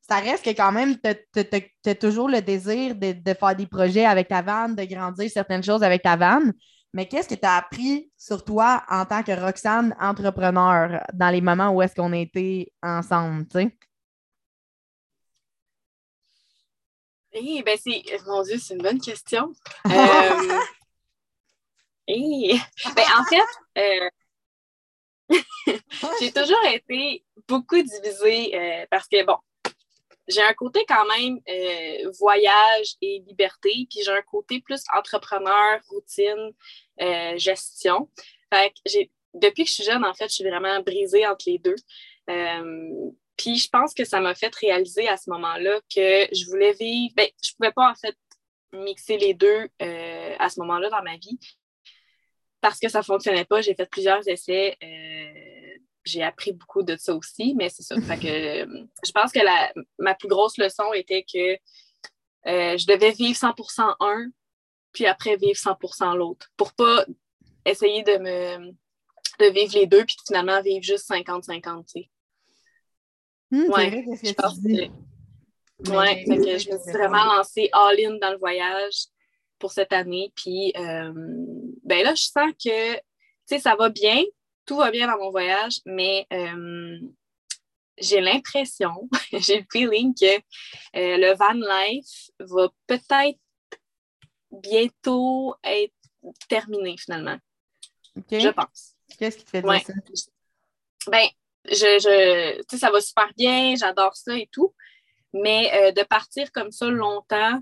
[0.00, 4.04] ça reste que quand même, tu as, toujours le désir de, de, faire des projets
[4.04, 6.52] avec ta vanne, de grandir certaines choses avec ta vanne.
[6.94, 11.40] Mais qu'est-ce que tu as appris sur toi en tant que Roxane entrepreneur dans les
[11.40, 13.78] moments où est-ce qu'on était ensemble, tu sais?
[17.32, 18.02] Eh, ben c'est.
[18.26, 19.52] Mon Dieu, c'est une bonne question.
[19.86, 20.60] euh...
[22.08, 22.58] eh,
[22.96, 23.44] ben, en fait,
[23.78, 24.10] euh,
[26.20, 29.36] j'ai toujours été beaucoup divisée euh, parce que, bon,
[30.28, 35.80] j'ai un côté quand même euh, voyage et liberté, puis j'ai un côté plus entrepreneur,
[35.88, 36.52] routine,
[37.00, 38.10] euh, gestion.
[38.52, 41.58] Fait que depuis que je suis jeune, en fait, je suis vraiment brisée entre les
[41.58, 41.76] deux.
[42.30, 46.72] Euh, puis je pense que ça m'a fait réaliser à ce moment-là que je voulais
[46.72, 47.14] vivre.
[47.16, 48.16] Ben, je pouvais pas en fait
[48.72, 51.38] mixer les deux à ce moment-là dans ma vie
[52.60, 53.60] parce que ça fonctionnait pas.
[53.62, 54.76] J'ai fait plusieurs essais
[56.08, 58.00] j'ai appris beaucoup de ça aussi, mais c'est ça.
[58.00, 61.52] Fait que, euh, je pense que la, ma plus grosse leçon était que
[62.46, 64.26] euh, je devais vivre 100% un,
[64.92, 67.04] puis après vivre 100% l'autre, pour pas
[67.64, 68.72] essayer de me
[69.38, 72.10] de vivre les deux, puis finalement vivre juste 50-50, tu sais.
[73.50, 78.38] Mmh, ouais, je pense que, ouais, que je me suis vraiment lancée all-in dans le
[78.38, 79.06] voyage
[79.58, 80.32] pour cette année.
[80.34, 81.12] Puis, euh,
[81.84, 83.00] ben là, je sens que, tu
[83.46, 84.22] sais, ça va bien,
[84.68, 87.00] tout va bien dans mon voyage, mais euh,
[87.96, 93.40] j'ai l'impression, j'ai le feeling que euh, le van life va peut-être
[94.52, 95.94] bientôt être
[96.48, 97.38] terminé finalement.
[98.30, 98.94] Je pense.
[99.18, 99.92] Qu'est-ce qui te fait dire ça?
[101.06, 101.26] Ben,
[101.64, 104.74] je, je ça va super bien, j'adore ça et tout,
[105.32, 107.60] mais euh, de partir comme ça longtemps,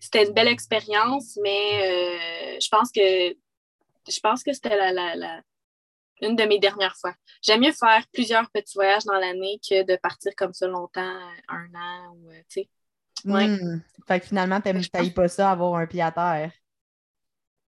[0.00, 3.36] c'était une belle expérience, mais je pense que
[4.08, 5.42] je pense que c'était la, la
[6.22, 7.14] une de mes dernières fois.
[7.42, 11.74] J'aime mieux faire plusieurs petits voyages dans l'année que de partir comme ça longtemps, un
[11.74, 12.68] an ou, euh, tu sais.
[13.24, 13.46] Ouais.
[13.46, 13.82] Hmm.
[14.06, 14.82] Fait que finalement, t'aimes
[15.14, 16.52] pas ça, avoir un pied à terre.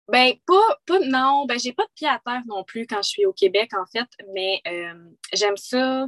[0.08, 3.08] Ben, pas, pas non, ben, j'ai pas de pied à terre non plus quand je
[3.08, 6.06] suis au Québec, en fait, mais euh, j'aime ça.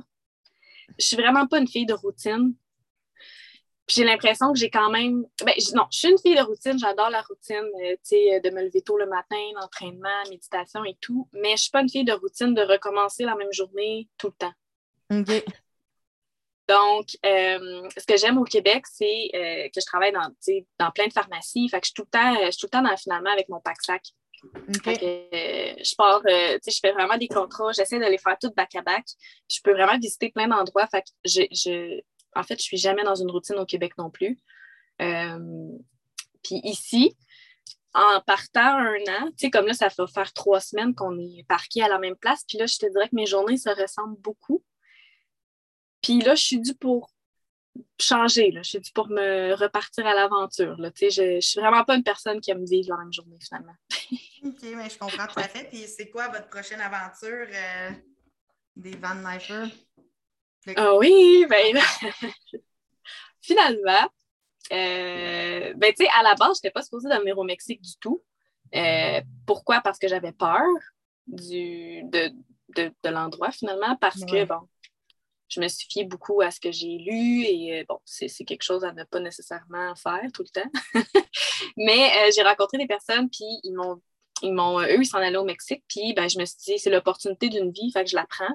[0.98, 2.54] Je suis vraiment pas une fille de routine
[3.88, 5.24] j'ai l'impression que j'ai quand même.
[5.44, 8.40] Ben, non, je suis une fille de routine, j'adore la routine, euh, tu sais, euh,
[8.40, 11.28] de me lever tôt le matin, l'entraînement, méditation et tout.
[11.32, 14.32] Mais je suis pas une fille de routine de recommencer la même journée tout le
[14.34, 14.52] temps.
[15.10, 15.44] OK.
[16.68, 20.30] Donc, euh, ce que j'aime au Québec, c'est que je travaille dans,
[20.78, 21.66] dans plein de pharmacies.
[21.70, 23.48] Fait que je suis tout le temps, je suis tout le temps dans, finalement avec
[23.48, 24.02] mon pack-sac.
[24.42, 29.06] je pars, tu sais, je fais vraiment des contrats, j'essaie de les faire toutes back-à-back.
[29.50, 30.86] Je peux vraiment visiter plein d'endroits.
[30.88, 32.02] Fait que je, je,
[32.38, 34.38] en fait, je suis jamais dans une routine au Québec non plus.
[35.02, 35.70] Euh,
[36.44, 37.16] puis ici,
[37.94, 41.44] en partant un an, tu sais, comme là, ça va faire trois semaines qu'on est
[41.48, 42.44] parqué à la même place.
[42.48, 44.62] Puis là, je te dirais que mes journées se ressemblent beaucoup.
[46.00, 47.10] Puis là, je suis due pour
[48.00, 48.52] changer.
[48.52, 48.62] Là.
[48.62, 50.76] Je suis due pour me repartir à l'aventure.
[50.94, 53.38] Tu sais, je, ne suis vraiment pas une personne qui aime vivre la même journée,
[53.40, 53.74] finalement.
[54.44, 55.64] OK, mais je comprends tout à fait.
[55.64, 57.90] Puis c'est quoi votre prochaine aventure euh,
[58.76, 59.74] des Van Lifer?
[60.76, 61.78] Ah oui, ben
[63.40, 64.08] finalement,
[64.72, 67.80] euh, ben, tu sais, à la base, je n'étais pas supposée de venir au Mexique
[67.80, 68.22] du tout.
[68.74, 69.80] Euh, pourquoi?
[69.80, 70.66] Parce que j'avais peur
[71.26, 72.32] du, de,
[72.76, 74.60] de, l'endroit, finalement, parce que, bon,
[75.48, 78.62] je me suis fiée beaucoup à ce que j'ai lu et, euh, bon, c'est quelque
[78.62, 80.70] chose à ne pas nécessairement faire tout le temps.
[81.78, 84.02] Mais j'ai rencontré des personnes, puis ils m'ont,
[84.42, 86.90] ils m'ont, eux, ils s'en allaient au Mexique, puis ben, je me suis dit, c'est
[86.90, 88.54] l'opportunité d'une vie, fait que je la prends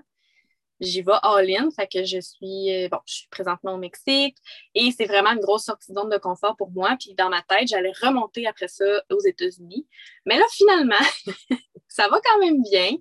[0.79, 1.69] j'y vais all-in.
[1.71, 4.37] Fait que je suis, euh, bon, je suis présentement au Mexique
[4.75, 6.95] et c'est vraiment une grosse sortie d'onde de confort pour moi.
[6.99, 9.87] Puis dans ma tête, j'allais remonter après ça aux États-Unis.
[10.25, 10.95] Mais là, finalement,
[11.87, 12.91] ça va quand même bien.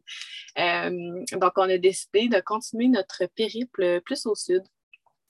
[0.58, 4.62] Euh, donc, on a décidé de continuer notre périple plus au sud.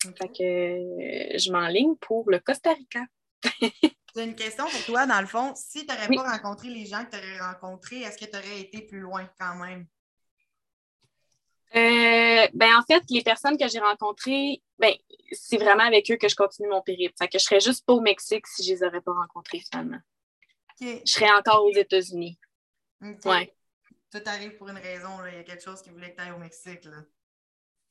[0.02, 3.04] Fait que euh, je m'enligne pour le Costa Rica.
[4.14, 5.54] J'ai une question pour toi, dans le fond.
[5.54, 8.60] Si tu n'aurais pas rencontré les gens que tu aurais rencontrés, est-ce que tu aurais
[8.60, 9.86] été plus loin quand même?
[11.74, 14.92] Euh, ben, en fait, les personnes que j'ai rencontrées, ben,
[15.32, 17.14] c'est vraiment avec eux que je continue mon périple.
[17.18, 20.00] Fait que je serais juste pas au Mexique si je les aurais pas rencontrés finalement.
[20.80, 22.38] Je serais encore aux États-Unis.
[23.24, 23.54] Ouais.
[24.10, 25.08] Tout arrive pour une raison.
[25.30, 26.86] Il y a quelque chose qui voulait que tu ailles au Mexique.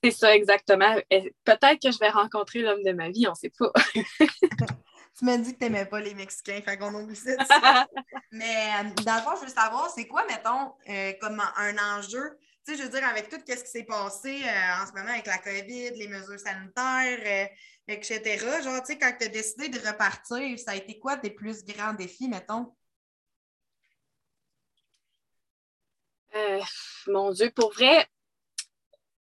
[0.04, 0.96] C'est ça, exactement.
[1.10, 3.72] Peut-être que je vais rencontrer l'homme de ma vie, on ne sait pas.
[5.17, 7.32] tu m'as dit que tu n'aimais pas les Mexicains, fait qu'on oublie ça.
[8.32, 12.38] Mais euh, dans le fond, je veux savoir, c'est quoi, mettons, euh, comme un enjeu
[12.65, 15.12] tu sais, je veux dire, avec tout ce qui s'est passé euh, en ce moment
[15.12, 17.56] avec la COVID, les mesures sanitaires, euh,
[17.88, 21.32] etc., genre, tu sais, quand tu as décidé de repartir, ça a été quoi tes
[21.32, 22.74] plus grands défis, mettons?
[26.36, 26.62] Euh,
[27.08, 28.08] mon Dieu, pour vrai,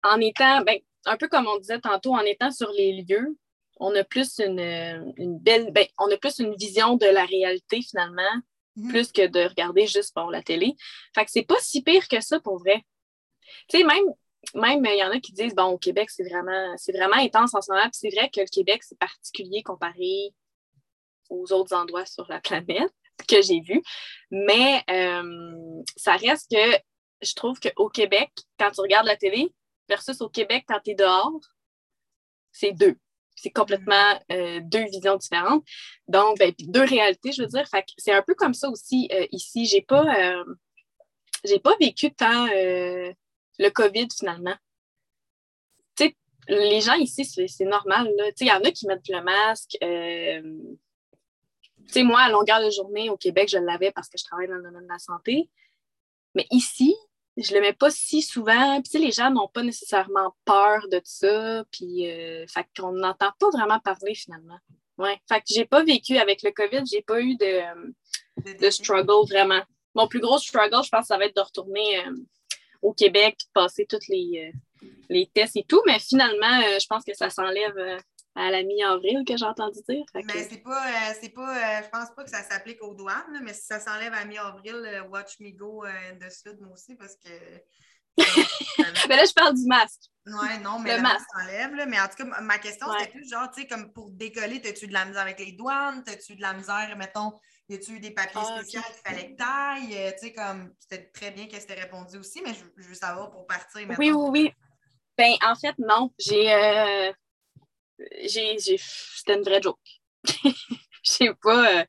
[0.03, 3.37] en étant, ben, un peu comme on disait tantôt, en étant sur les lieux,
[3.79, 8.41] on a plus une, belle, ben, on a plus une vision de la réalité finalement,
[8.75, 8.89] mhm.
[8.89, 10.75] plus que de regarder juste pour la télé.
[11.15, 12.83] Fait que c'est pas si pire que ça pour vrai.
[13.67, 14.05] Tu sais, même,
[14.55, 17.53] même il y en a qui disent, bon, au Québec, c'est vraiment, c'est vraiment intense
[17.53, 17.83] en ce moment.
[17.83, 20.33] Puis c'est vrai que le Québec, c'est particulier comparé
[21.29, 22.93] aux autres endroits sur la planète
[23.27, 23.83] que j'ai vus.
[24.31, 26.77] Mais euh, ça reste que
[27.21, 29.53] je trouve qu'au Québec, quand tu regardes la télé
[29.87, 31.39] versus au Québec quand tu es dehors,
[32.51, 32.95] c'est deux.
[33.35, 35.63] C'est complètement euh, deux visions différentes.
[36.07, 37.65] Donc, ben, deux réalités, je veux dire.
[37.97, 39.65] c'est un peu comme ça aussi euh, ici.
[39.65, 40.05] J'ai pas,
[41.45, 42.47] j'ai pas vécu tant
[43.59, 44.55] le COVID finalement.
[45.95, 46.15] Tu sais,
[46.47, 48.11] les gens ici, c'est normal.
[48.39, 49.77] Il y en a qui mettent le masque.
[49.83, 50.41] Euh,
[51.85, 54.47] tu sais, moi, à longueur de journée au Québec, je l'avais parce que je travaille
[54.47, 55.49] dans le domaine de la santé.
[56.35, 56.95] Mais ici,
[57.37, 58.81] je le mets pas si souvent.
[58.81, 61.63] Puis, les gens n'ont pas nécessairement peur de ça.
[61.71, 64.59] Puis, euh, fait qu'on n'entend pas vraiment parler finalement.
[64.97, 65.19] Ouais.
[65.27, 67.61] Fait que j'ai pas vécu avec le COVID, j'ai pas eu de,
[68.59, 69.61] de struggle vraiment.
[69.95, 72.11] Mon plus gros struggle, je pense, ça va être de retourner euh,
[72.81, 75.81] au Québec, de passer tous les, euh, les tests et tout.
[75.85, 77.97] Mais finalement, euh, je pense que ça s'enlève euh,
[78.35, 80.05] à la mi-avril que j'ai entendu dire.
[80.13, 83.65] Mais c'est pas, c'est pas je pense pas que ça s'applique aux douanes, mais si
[83.65, 87.29] ça s'enlève à mi-avril, watch me go de sud, moi aussi, parce que.
[89.07, 90.09] mais là, je parle du masque.
[90.25, 91.87] Oui, non, mais le, masque s'enlève.
[91.87, 94.87] Mais en tout cas, ma question, c'était plus genre, tu sais, comme pour décoller, as-tu
[94.87, 96.03] de la misère avec les douanes?
[96.07, 97.33] As-tu de la misère, mettons,
[97.69, 100.73] y a-tu eu des papiers ah, spéciaux qu'il fallait que tu euh, tu sais, comme,
[100.79, 103.81] c'était très bien qu'elle s'était répondu aussi, mais je, veux savoir pour partir.
[103.87, 103.95] Maintenant.
[103.99, 104.51] Oui, oui, oui.
[105.17, 106.11] Ben, en fait, non.
[106.17, 106.51] J'ai.
[106.51, 107.11] Euh,
[108.25, 109.79] j'ai, c'était une vraie joke.
[111.01, 111.79] Je sais pas.
[111.79, 111.85] Euh,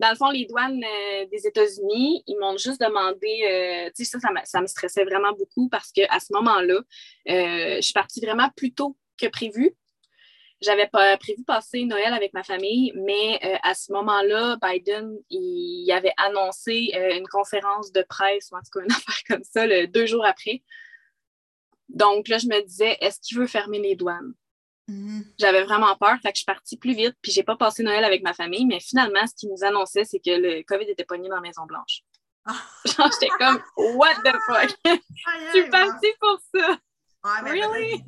[0.00, 3.90] dans le fond, les douanes des États-Unis, ils m'ont juste demandé.
[3.96, 6.80] tu sais, ça, ça, me stressait vraiment beaucoup parce qu'à ce moment-là,
[7.26, 9.74] je suis partie vraiment plus tôt que prévu.
[10.60, 15.90] J'avais pas prévu passer Noël avec ma famille, mais euh, à ce moment-là, Biden, il,
[15.90, 19.66] avait annoncé euh, une conférence de presse, ou en tout cas une affaire comme ça,
[19.66, 20.62] le, deux jours après.
[21.88, 24.34] Donc là, je me disais, est-ce qu'il veut fermer les douanes?
[24.88, 25.22] Mm-hmm.
[25.38, 28.04] J'avais vraiment peur, fait que je suis partie plus vite, puis j'ai pas passé Noël
[28.04, 31.28] avec ma famille, mais finalement, ce qu'il nous annonçait, c'est que le COVID était pogné
[31.28, 32.02] dans la Maison-Blanche.
[32.44, 32.54] Ah.
[32.84, 33.62] Genre, j'étais comme,
[33.96, 34.76] what the fuck?
[34.84, 36.78] je suis partie pour ça.
[37.22, 38.02] Ouais, mais really?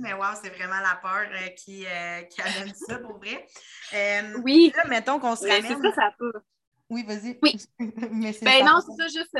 [0.00, 3.46] mais wow, c'est vraiment la peur euh, qui, euh, qui, amène ça pour vrai.
[3.94, 4.72] Euh, oui.
[4.76, 5.62] Là, mettons qu'on se ramène.
[5.62, 6.32] C'est ça, ça peut.
[6.90, 7.38] Oui, vas-y.
[7.42, 7.56] Oui.
[7.78, 9.36] ben non, c'est ça, juste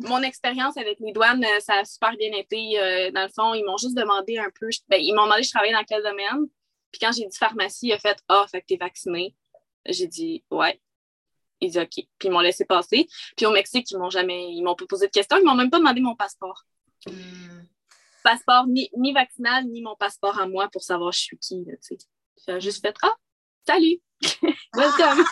[0.00, 3.10] mon expérience avec les douanes, ça a super bien été.
[3.12, 4.68] dans le fond, ils m'ont juste demandé un peu.
[4.88, 6.46] Ben, ils m'ont demandé je travaillais dans quel domaine.
[6.92, 9.34] Puis quand j'ai dit pharmacie, il a fait Ah, fait que t'es vacciné.
[9.86, 10.80] J'ai dit Ouais.
[11.60, 11.90] Ils dit OK.
[11.90, 13.08] Puis ils m'ont laissé passer.
[13.36, 14.52] Puis au Mexique, ils m'ont jamais.
[14.52, 15.38] Ils m'ont pas posé de questions.
[15.38, 16.64] Ils m'ont même pas demandé mon passeport.
[17.06, 17.63] Hmm
[18.24, 21.64] passeport ni, ni, vaccinal, ni mon passeport à moi pour savoir je suis qui.
[22.46, 23.14] J'ai juste fait Ah,
[23.66, 24.00] Salut!
[24.74, 25.24] Welcome!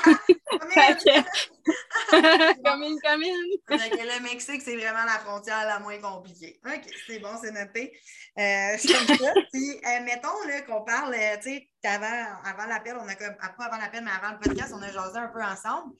[2.65, 3.47] Commune, commune!
[3.69, 6.59] le Mexique, c'est vraiment la frontière la moins compliquée.
[6.65, 7.93] OK, c'est bon, c'est noté.
[8.39, 8.99] Euh, ça.
[9.53, 10.29] Puis, euh, mettons
[10.67, 14.11] qu'on parle, euh, tu sais, avant, avant l'appel, on a comme, pas avant l'appel, mais
[14.11, 15.95] avant le podcast, on a jasé un peu ensemble.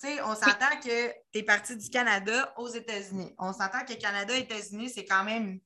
[0.00, 3.34] Tu sais, on s'entend que tu es parti du Canada aux États-Unis.
[3.38, 5.58] On s'entend que Canada et États-Unis, c'est quand même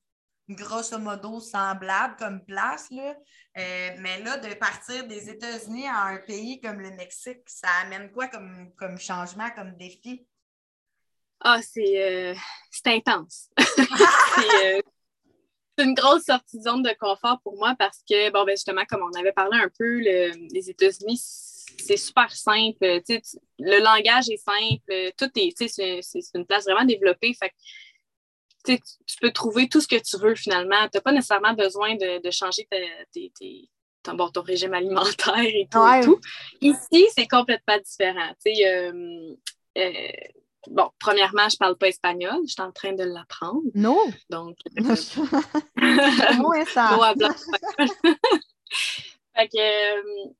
[0.49, 2.89] grosso modo semblable comme place.
[2.91, 3.15] Là.
[3.57, 8.11] Euh, mais là, de partir des États-Unis à un pays comme le Mexique, ça amène
[8.11, 10.25] quoi comme, comme changement, comme défi?
[11.39, 12.35] Ah, c'est euh,
[12.85, 13.49] intense.
[14.35, 14.81] Euh,
[15.77, 18.83] c'est une grosse sortie de zone de confort pour moi parce que, bon, ben justement,
[18.89, 21.21] comme on avait parlé un peu, les États-Unis,
[21.79, 22.77] c'est super simple.
[22.81, 25.13] le langage est simple.
[25.17, 27.35] Tout est, c'est une place vraiment développée.
[28.63, 28.79] Tu
[29.21, 30.81] peux trouver tout ce que tu veux finalement.
[30.83, 32.67] Tu n'as pas nécessairement besoin de, changer
[34.03, 36.19] ton, régime alimentaire et tout.
[36.61, 38.33] Ici, c'est complètement différent.
[38.47, 39.35] Euh,
[39.77, 40.11] euh,
[40.67, 42.39] bon, premièrement, je ne parle pas espagnol.
[42.45, 43.61] Je suis en train de l'apprendre.
[43.75, 43.99] Non.
[44.29, 45.21] Donc, euh, ça?
[49.35, 50.33] fait que,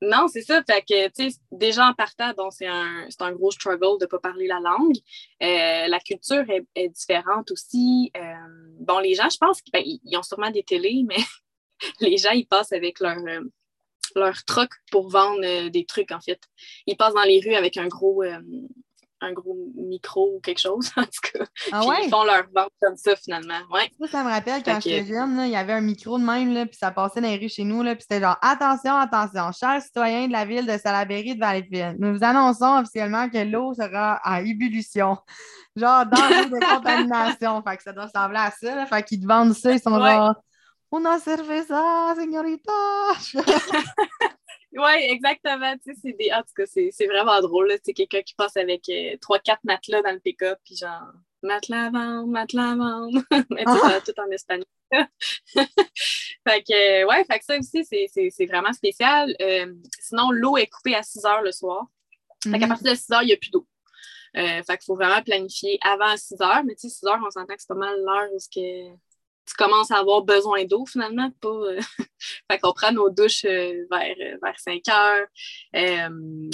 [0.00, 0.62] non, c'est ça.
[0.64, 4.08] Fait que, tu sais, déjà en partant, bon, c'est un, un, gros struggle de ne
[4.08, 4.96] pas parler la langue.
[5.42, 6.44] Euh, la culture
[6.76, 8.12] est, différente aussi.
[8.16, 8.20] Euh,
[8.78, 11.16] bon, les gens, je pense qu'ils ben, ont sûrement des télés, mais
[12.00, 13.40] les gens, ils passent avec leur, euh,
[14.14, 16.40] leur truck pour vendre des trucs, en fait.
[16.86, 18.22] Ils passent dans les rues avec un gros,
[19.20, 21.44] un gros micro ou quelque chose, en tout cas.
[21.72, 23.58] Ah ils font leur vente comme ça, finalement.
[23.70, 23.90] Ouais.
[24.00, 26.66] Ça, ça me rappelle quand j'étais jeune, il y avait un micro de même, là,
[26.66, 29.82] puis ça passait dans les rues chez nous, là, puis c'était genre Attention, attention, chers
[29.82, 34.20] citoyens de la ville de Salaberry de Valleyfield, nous vous annonçons officiellement que l'eau sera
[34.24, 35.16] en ébullition.
[35.76, 37.62] Genre dans l'eau de contamination.
[37.66, 38.74] fait que ça doit ressembler à ça.
[38.74, 38.86] Là.
[38.86, 40.34] Fait qu'ils te vendent ça, ils sont genre
[40.90, 42.72] Una cerveza, señorita!
[44.72, 45.74] Oui, exactement.
[45.84, 46.30] c'est des...
[46.32, 47.72] En tout cas, c'est vraiment drôle.
[47.82, 51.12] C'est quelqu'un qui passe avec euh, trois, quatre matelas dans le pick-up, puis genre,
[51.42, 53.22] matelas à vendre, matelas à vendre.
[53.50, 53.98] Mais ah!
[54.04, 54.66] tout en espagnol.
[54.92, 59.34] fait que, ouais, fait que ça aussi, c'est vraiment spécial.
[59.40, 61.86] Euh, sinon, l'eau est coupée à 6 heures le soir.
[62.42, 62.68] Fait qu'à mm-hmm.
[62.68, 63.66] partir de 6 heures, il n'y a plus d'eau.
[64.36, 66.62] Euh, fait qu'il faut vraiment planifier avant 6 heures.
[66.64, 68.38] Mais tu sais, 6 heures, on s'entend que c'est pas mal l'heure où
[69.48, 71.30] tu commences à avoir besoin d'eau finalement.
[71.40, 71.80] Pas, euh,
[72.50, 75.26] fait qu'on prend nos douches euh, vers, euh, vers 5 heures.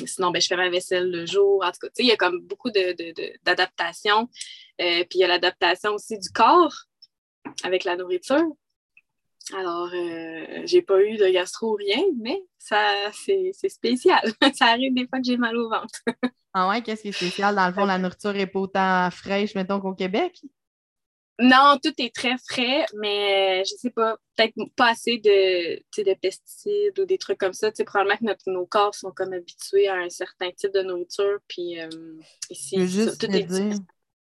[0.07, 1.65] sinon, ben, je fais ma vaisselle le jour.
[1.65, 4.29] En tout cas, il y a comme beaucoup d'adaptation.
[4.79, 6.75] De, puis il y a l'adaptation aussi du corps
[7.65, 8.45] avec la nourriture.
[9.55, 9.91] Alors,
[10.65, 14.23] j'ai pas eu de gastro ou rien, mais ça, c'est spécial.
[14.55, 16.01] ça arrive des fois que j'ai mal au ventre.
[16.55, 17.55] ah ouais, qu'est-ce qui est spécial?
[17.55, 20.41] Dans le fond, la nourriture n'est pas autant fraîche, mettons, qu'au Québec?
[21.41, 26.15] Non, tout est très frais, mais euh, je sais pas, peut-être pas assez de, de
[26.15, 27.73] pesticides ou des trucs comme ça.
[27.85, 31.39] probablement que notre, nos corps sont comme habitués à un certain type de nourriture.
[31.49, 31.89] Puis euh,
[32.51, 33.79] ici, je juste tout est dire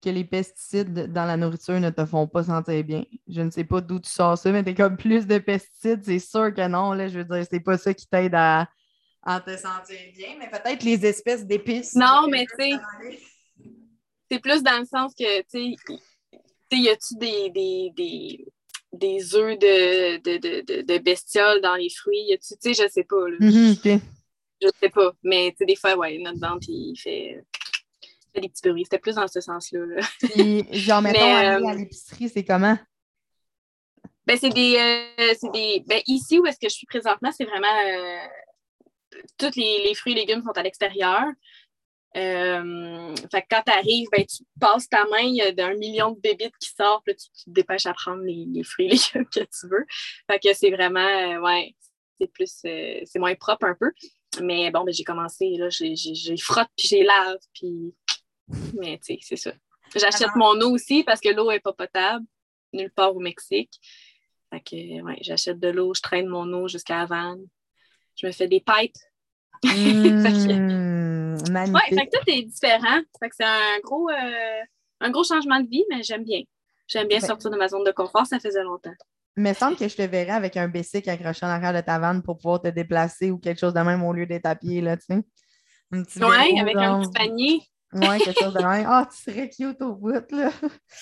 [0.03, 3.03] que les pesticides dans la nourriture ne te font pas sentir bien.
[3.27, 6.19] Je ne sais pas d'où tu sors ça, mais t'es comme plus de pesticides, c'est
[6.19, 6.93] sûr que non.
[6.93, 8.69] Là, je veux dire, c'est pas ça qui t'aide à,
[9.23, 11.95] à te sentir bien, mais peut-être les espèces d'épices.
[11.95, 12.79] Non, mais tu sais,
[14.31, 15.95] c'est plus dans le sens que, tu sais,
[16.77, 18.45] y a-tu des, des, des,
[18.93, 22.25] des œufs de, de, de, de, bestioles dans les fruits?
[22.29, 23.29] Y a-tu, tu sais, je sais pas.
[23.29, 23.37] Là.
[23.39, 24.01] Mm-hmm,
[24.61, 25.13] je sais pas.
[25.23, 27.43] Mais, tu sais, des fois, ouais, notre dente, il fait,
[28.35, 28.83] des petits bruits.
[28.85, 29.85] C'était plus dans ce sens-là.
[29.85, 30.01] Là.
[30.33, 32.77] Puis, genre, mettons, aller à euh, l'épicerie, c'est comment?
[34.25, 35.83] Ben, c'est des, euh, des.
[35.87, 37.67] Ben, ici où est-ce que je suis présentement, c'est vraiment.
[37.85, 38.27] Euh,
[39.37, 41.23] tous les, les, fruits et légumes sont à l'extérieur.
[42.17, 45.75] Euh, fait que quand tu arrives, ben, tu passes ta main, il y a un
[45.75, 48.89] million de bébites qui sortent, puis tu, te dépêches à prendre les, les fruits et
[48.89, 49.85] légumes que tu veux.
[50.29, 51.75] Fait que c'est vraiment, euh, ouais,
[52.19, 53.91] c'est plus, euh, c'est moins propre un peu.
[54.41, 57.93] Mais bon, ben, j'ai commencé, là, j'ai frotte, puis j'ai lave, puis.
[58.73, 59.53] Mais tu sais, c'est ça.
[59.95, 62.25] J'achète mon eau aussi parce que l'eau n'est pas potable
[62.73, 63.79] nulle part au Mexique.
[64.51, 67.45] Fait que, ouais, j'achète de l'eau, je traîne mon eau jusqu'à Havane.
[68.15, 68.95] Je me fais des pipes.
[71.49, 71.49] Mmh.
[71.73, 72.99] Oui, fait que tout est différent.
[73.19, 74.61] Fait que c'est un gros, euh,
[75.01, 76.41] un gros changement de vie, mais j'aime bien.
[76.87, 78.93] J'aime bien sortir de ma zone de confort, ça faisait longtemps.
[79.37, 81.99] Il me semble que je te verrais avec un bicycle accroché en arrière de ta
[81.99, 84.97] vanne pour pouvoir te déplacer ou quelque chose de même au lieu à pied, là,
[84.97, 85.23] tu sais.
[85.91, 87.61] Oui, avec un petit panier.
[87.91, 88.85] Oui, quelque chose de même.
[88.87, 90.51] Ah, tu serais cute au bout, là?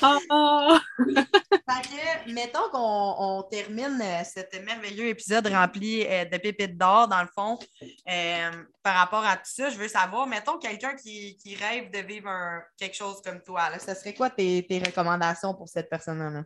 [0.01, 0.77] Oh!
[1.05, 7.21] fait que, mettons qu'on termine euh, cet merveilleux épisode rempli euh, de pépites d'or, dans
[7.21, 11.91] le fond, euh, par rapport à tout ça, je veux savoir, mettons quelqu'un qui, rêve
[11.91, 12.31] de vivre
[12.77, 16.43] quelque chose comme toi, là, ce serait quoi tes, tes recommandations pour cette personne-là?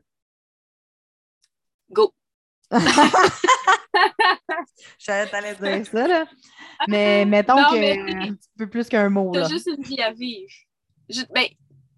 [1.92, 2.16] Go!
[5.00, 6.26] Je que dire ça, là.
[6.88, 9.32] mais mettons que un peu plus qu'un mot.
[9.34, 10.52] T'as juste une vie à vivre.
[11.34, 11.46] ben,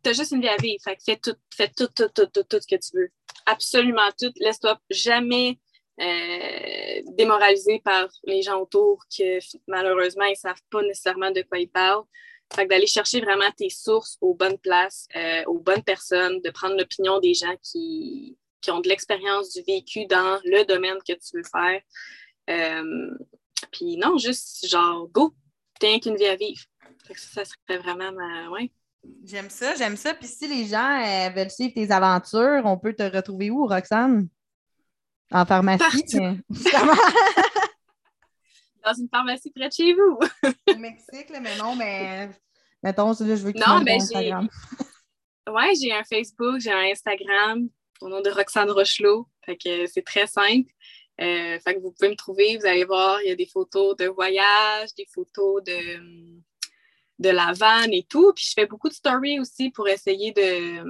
[0.02, 0.82] t'as juste une vie à vivre.
[0.84, 3.10] Fait que fais tout, fais tout, tout, tout, tout, tout ce que tu veux.
[3.46, 4.32] Absolument tout.
[4.38, 5.60] Laisse-toi jamais
[6.02, 11.60] euh, démoraliser par les gens autour que malheureusement, ils ne savent pas nécessairement de quoi
[11.60, 12.04] ils parlent.
[12.54, 16.78] Fait d'aller chercher vraiment tes sources aux bonnes places, euh, aux bonnes personnes, de prendre
[16.78, 21.38] l'opinion des gens qui, qui ont de l'expérience du vécu dans le domaine que tu
[21.38, 21.82] veux faire.
[22.50, 23.12] Euh,
[23.72, 25.34] puis non, juste genre, go,
[25.80, 26.62] t'as qu'une vie à vivre.
[27.16, 28.50] ça, serait vraiment ma.
[28.50, 28.72] Ouais.
[29.26, 30.14] J'aime ça, j'aime ça.
[30.14, 34.28] Puis si les gens euh, veulent suivre tes aventures, on peut te retrouver où, Roxane?
[35.32, 36.06] En pharmacie?
[38.86, 40.20] Dans une pharmacie près de chez vous.
[40.74, 42.30] Au Mexique, mais non, mais
[42.82, 44.34] mettons, je veux que Non, mais j'ai.
[45.50, 47.68] Ouais, j'ai un Facebook, j'ai un Instagram
[48.02, 49.28] au nom de Roxane Rochelot.
[49.46, 50.72] Fait que c'est très simple.
[51.22, 53.96] Euh, fait que vous pouvez me trouver, vous allez voir, il y a des photos
[53.98, 56.42] de voyage, des photos de,
[57.20, 58.34] de la vanne et tout.
[58.34, 60.84] Puis je fais beaucoup de stories aussi pour essayer de.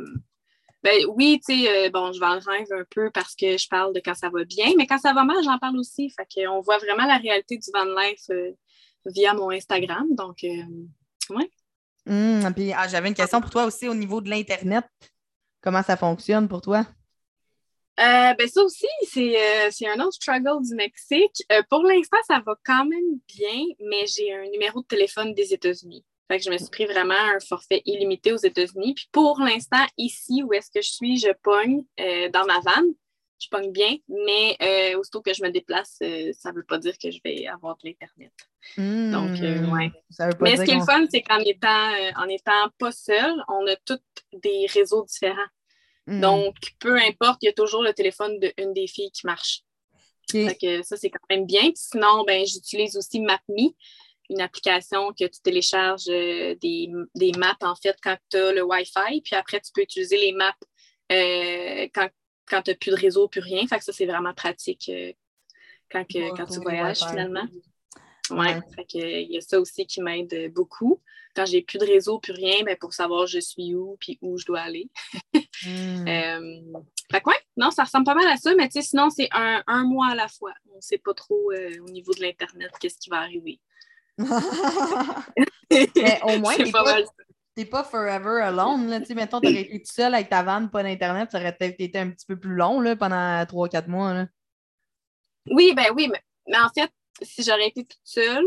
[0.82, 3.68] Ben oui, tu sais, euh, bon, je vais en rêve un peu parce que je
[3.70, 6.10] parle de quand ça va bien, mais quand ça va mal, j'en parle aussi.
[6.10, 8.52] Fait qu'on voit vraiment la réalité du van life euh,
[9.06, 10.08] via mon Instagram.
[10.16, 11.50] Donc, ouais.
[12.06, 14.86] Hum, puis ah, j'avais une question pour toi aussi au niveau de l'Internet.
[15.62, 16.86] Comment ça fonctionne pour toi?
[18.00, 18.88] Euh, ben ça aussi,
[19.18, 21.44] euh, c'est un autre struggle du Mexique.
[21.52, 25.54] Euh, pour l'instant, ça va quand même bien, mais j'ai un numéro de téléphone des
[25.54, 26.04] États-Unis.
[26.28, 28.96] Fait que je me suis pris vraiment un forfait illimité aux États-Unis.
[28.96, 31.84] Puis pour l'instant, ici, où est-ce que je suis, je pogne
[32.32, 32.94] dans ma vanne.
[33.40, 37.12] Je pogne bien, mais aussitôt que je me déplace, ça ne veut pas dire que
[37.12, 38.32] je vais avoir de l'Internet.
[38.78, 39.74] Donc, hmm.
[39.74, 39.92] ouais.
[40.40, 43.76] Mais ce qui est le fun, c'est qu'en étant, en étant pas seul, on a
[43.86, 44.00] tous
[44.32, 45.50] des réseaux différents.
[46.08, 46.22] Mm.
[46.22, 49.64] Donc, peu importe, il y a toujours le téléphone d'une des filles qui marche.
[50.30, 51.72] ça, c'est quand même bien.
[51.76, 53.74] sinon, ben, j'utilise aussi MapMe,
[54.30, 59.22] une application que tu télécharges euh, des, maps, en fait, quand tu as le Wi-Fi.
[59.22, 60.54] Puis après, tu peux utiliser les maps
[61.12, 62.10] euh, quand,
[62.48, 63.68] quand tu n'as plus de réseau, plus rien.
[63.68, 65.12] Fait que ça, c'est vraiment pratique euh,
[65.90, 67.46] quand, quand tu voyages, finalement.
[68.38, 68.48] Oui,
[68.94, 71.02] il y a ça aussi qui m'aide beaucoup.
[71.36, 74.38] Quand j'ai plus de réseau, plus rien, ben, pour savoir je suis où puis où
[74.38, 74.90] je dois aller.
[75.66, 76.06] Hmm.
[76.10, 76.62] Euh,
[77.10, 80.16] fait que non, ça ressemble pas mal à ça, mais sinon, c'est un, mois à
[80.16, 80.52] la fois.
[80.74, 83.62] On ne sait pas trop euh, au niveau de l'Internet qu'est-ce qui va arriver.
[84.18, 84.28] mais
[86.24, 88.90] au moins, t'es pas, pas, pas forever alone.
[88.90, 89.00] Là.
[89.16, 91.98] Mettons, tu aurais été tout seul avec ta vanne, pas d'Internet, ça aurait peut-être été
[91.98, 94.14] un petit peu plus long là, pendant 3-4 mois.
[94.14, 94.28] Là.
[95.50, 96.92] Oui, ben oui, mais en fait,
[97.22, 98.46] si j'aurais été toute seule,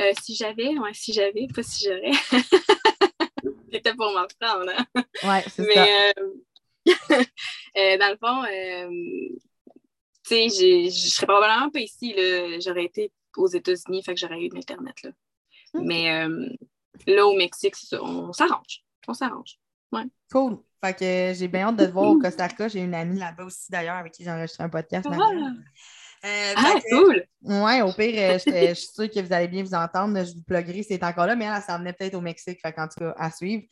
[0.00, 2.12] euh, si j'avais, ouais, si j'avais, pas si j'aurais.
[3.72, 4.70] C'était pour m'en prendre.
[4.70, 5.04] Hein?
[5.22, 5.86] Ouais, c'est ça.
[5.86, 6.12] Euh,
[7.76, 8.44] euh, dans le fond,
[10.24, 12.14] tu sais, je serais probablement pas ici.
[12.60, 15.02] J'aurais été aux États-Unis, fait que j'aurais eu de l'Internet.
[15.02, 15.10] Là.
[15.74, 16.28] Mais
[17.06, 18.84] là, au Mexique, on s'arrange.
[19.06, 19.58] On s'arrange.
[19.92, 20.04] Ouais.
[20.32, 20.58] Cool.
[20.84, 22.68] Fait que j'ai bien hâte de te voir au Costa Rica.
[22.68, 25.06] J'ai une amie là-bas aussi, d'ailleurs, avec qui j'enregistre un podcast.
[25.10, 25.30] Ah.
[26.24, 27.22] Euh, ah, cool!
[27.42, 30.24] Oui, au pire, euh, je, suis sûre que vous allez bien vous entendre.
[30.24, 32.88] Je vous pluguerai, c'est encore là, mais elle, ça venait peut-être au Mexique, fait en
[32.88, 33.64] tout cas, à suivre.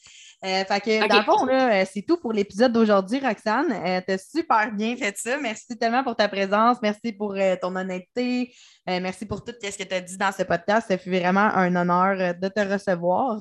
[0.44, 3.68] Euh, fait que, dans le fond, c'est tout pour l'épisode d'aujourd'hui, Roxane.
[4.06, 5.38] tu as super bien fait ça.
[5.38, 6.76] Merci tellement pour ta présence.
[6.82, 8.52] Merci pour ton honnêteté.
[8.86, 10.88] merci pour tout ce que tu as dit dans ce podcast.
[10.88, 13.40] Ça fut vraiment un honneur de te recevoir.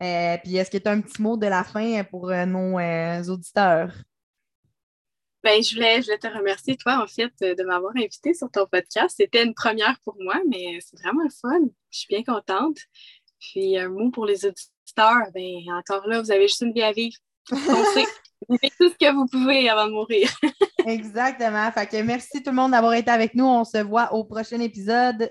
[0.00, 3.92] puis, est-ce que tu as un petit mot de la fin pour nos auditeurs?
[5.42, 8.66] Ben, je voulais, je voulais te remercier, toi, en fait, de m'avoir invité sur ton
[8.66, 9.14] podcast.
[9.16, 11.66] C'était une première pour moi, mais c'est vraiment le fun.
[11.90, 12.76] Je suis bien contente.
[13.38, 16.92] Puis, un mot pour les auditeurs, ben, encore là, vous avez juste une vie à
[16.92, 17.16] vivre.
[17.48, 18.06] Foncez.
[18.60, 20.30] faites tout ce que vous pouvez avant de mourir.
[20.86, 21.70] Exactement.
[21.72, 23.44] Fait que merci tout le monde d'avoir été avec nous.
[23.44, 25.30] On se voit au prochain épisode.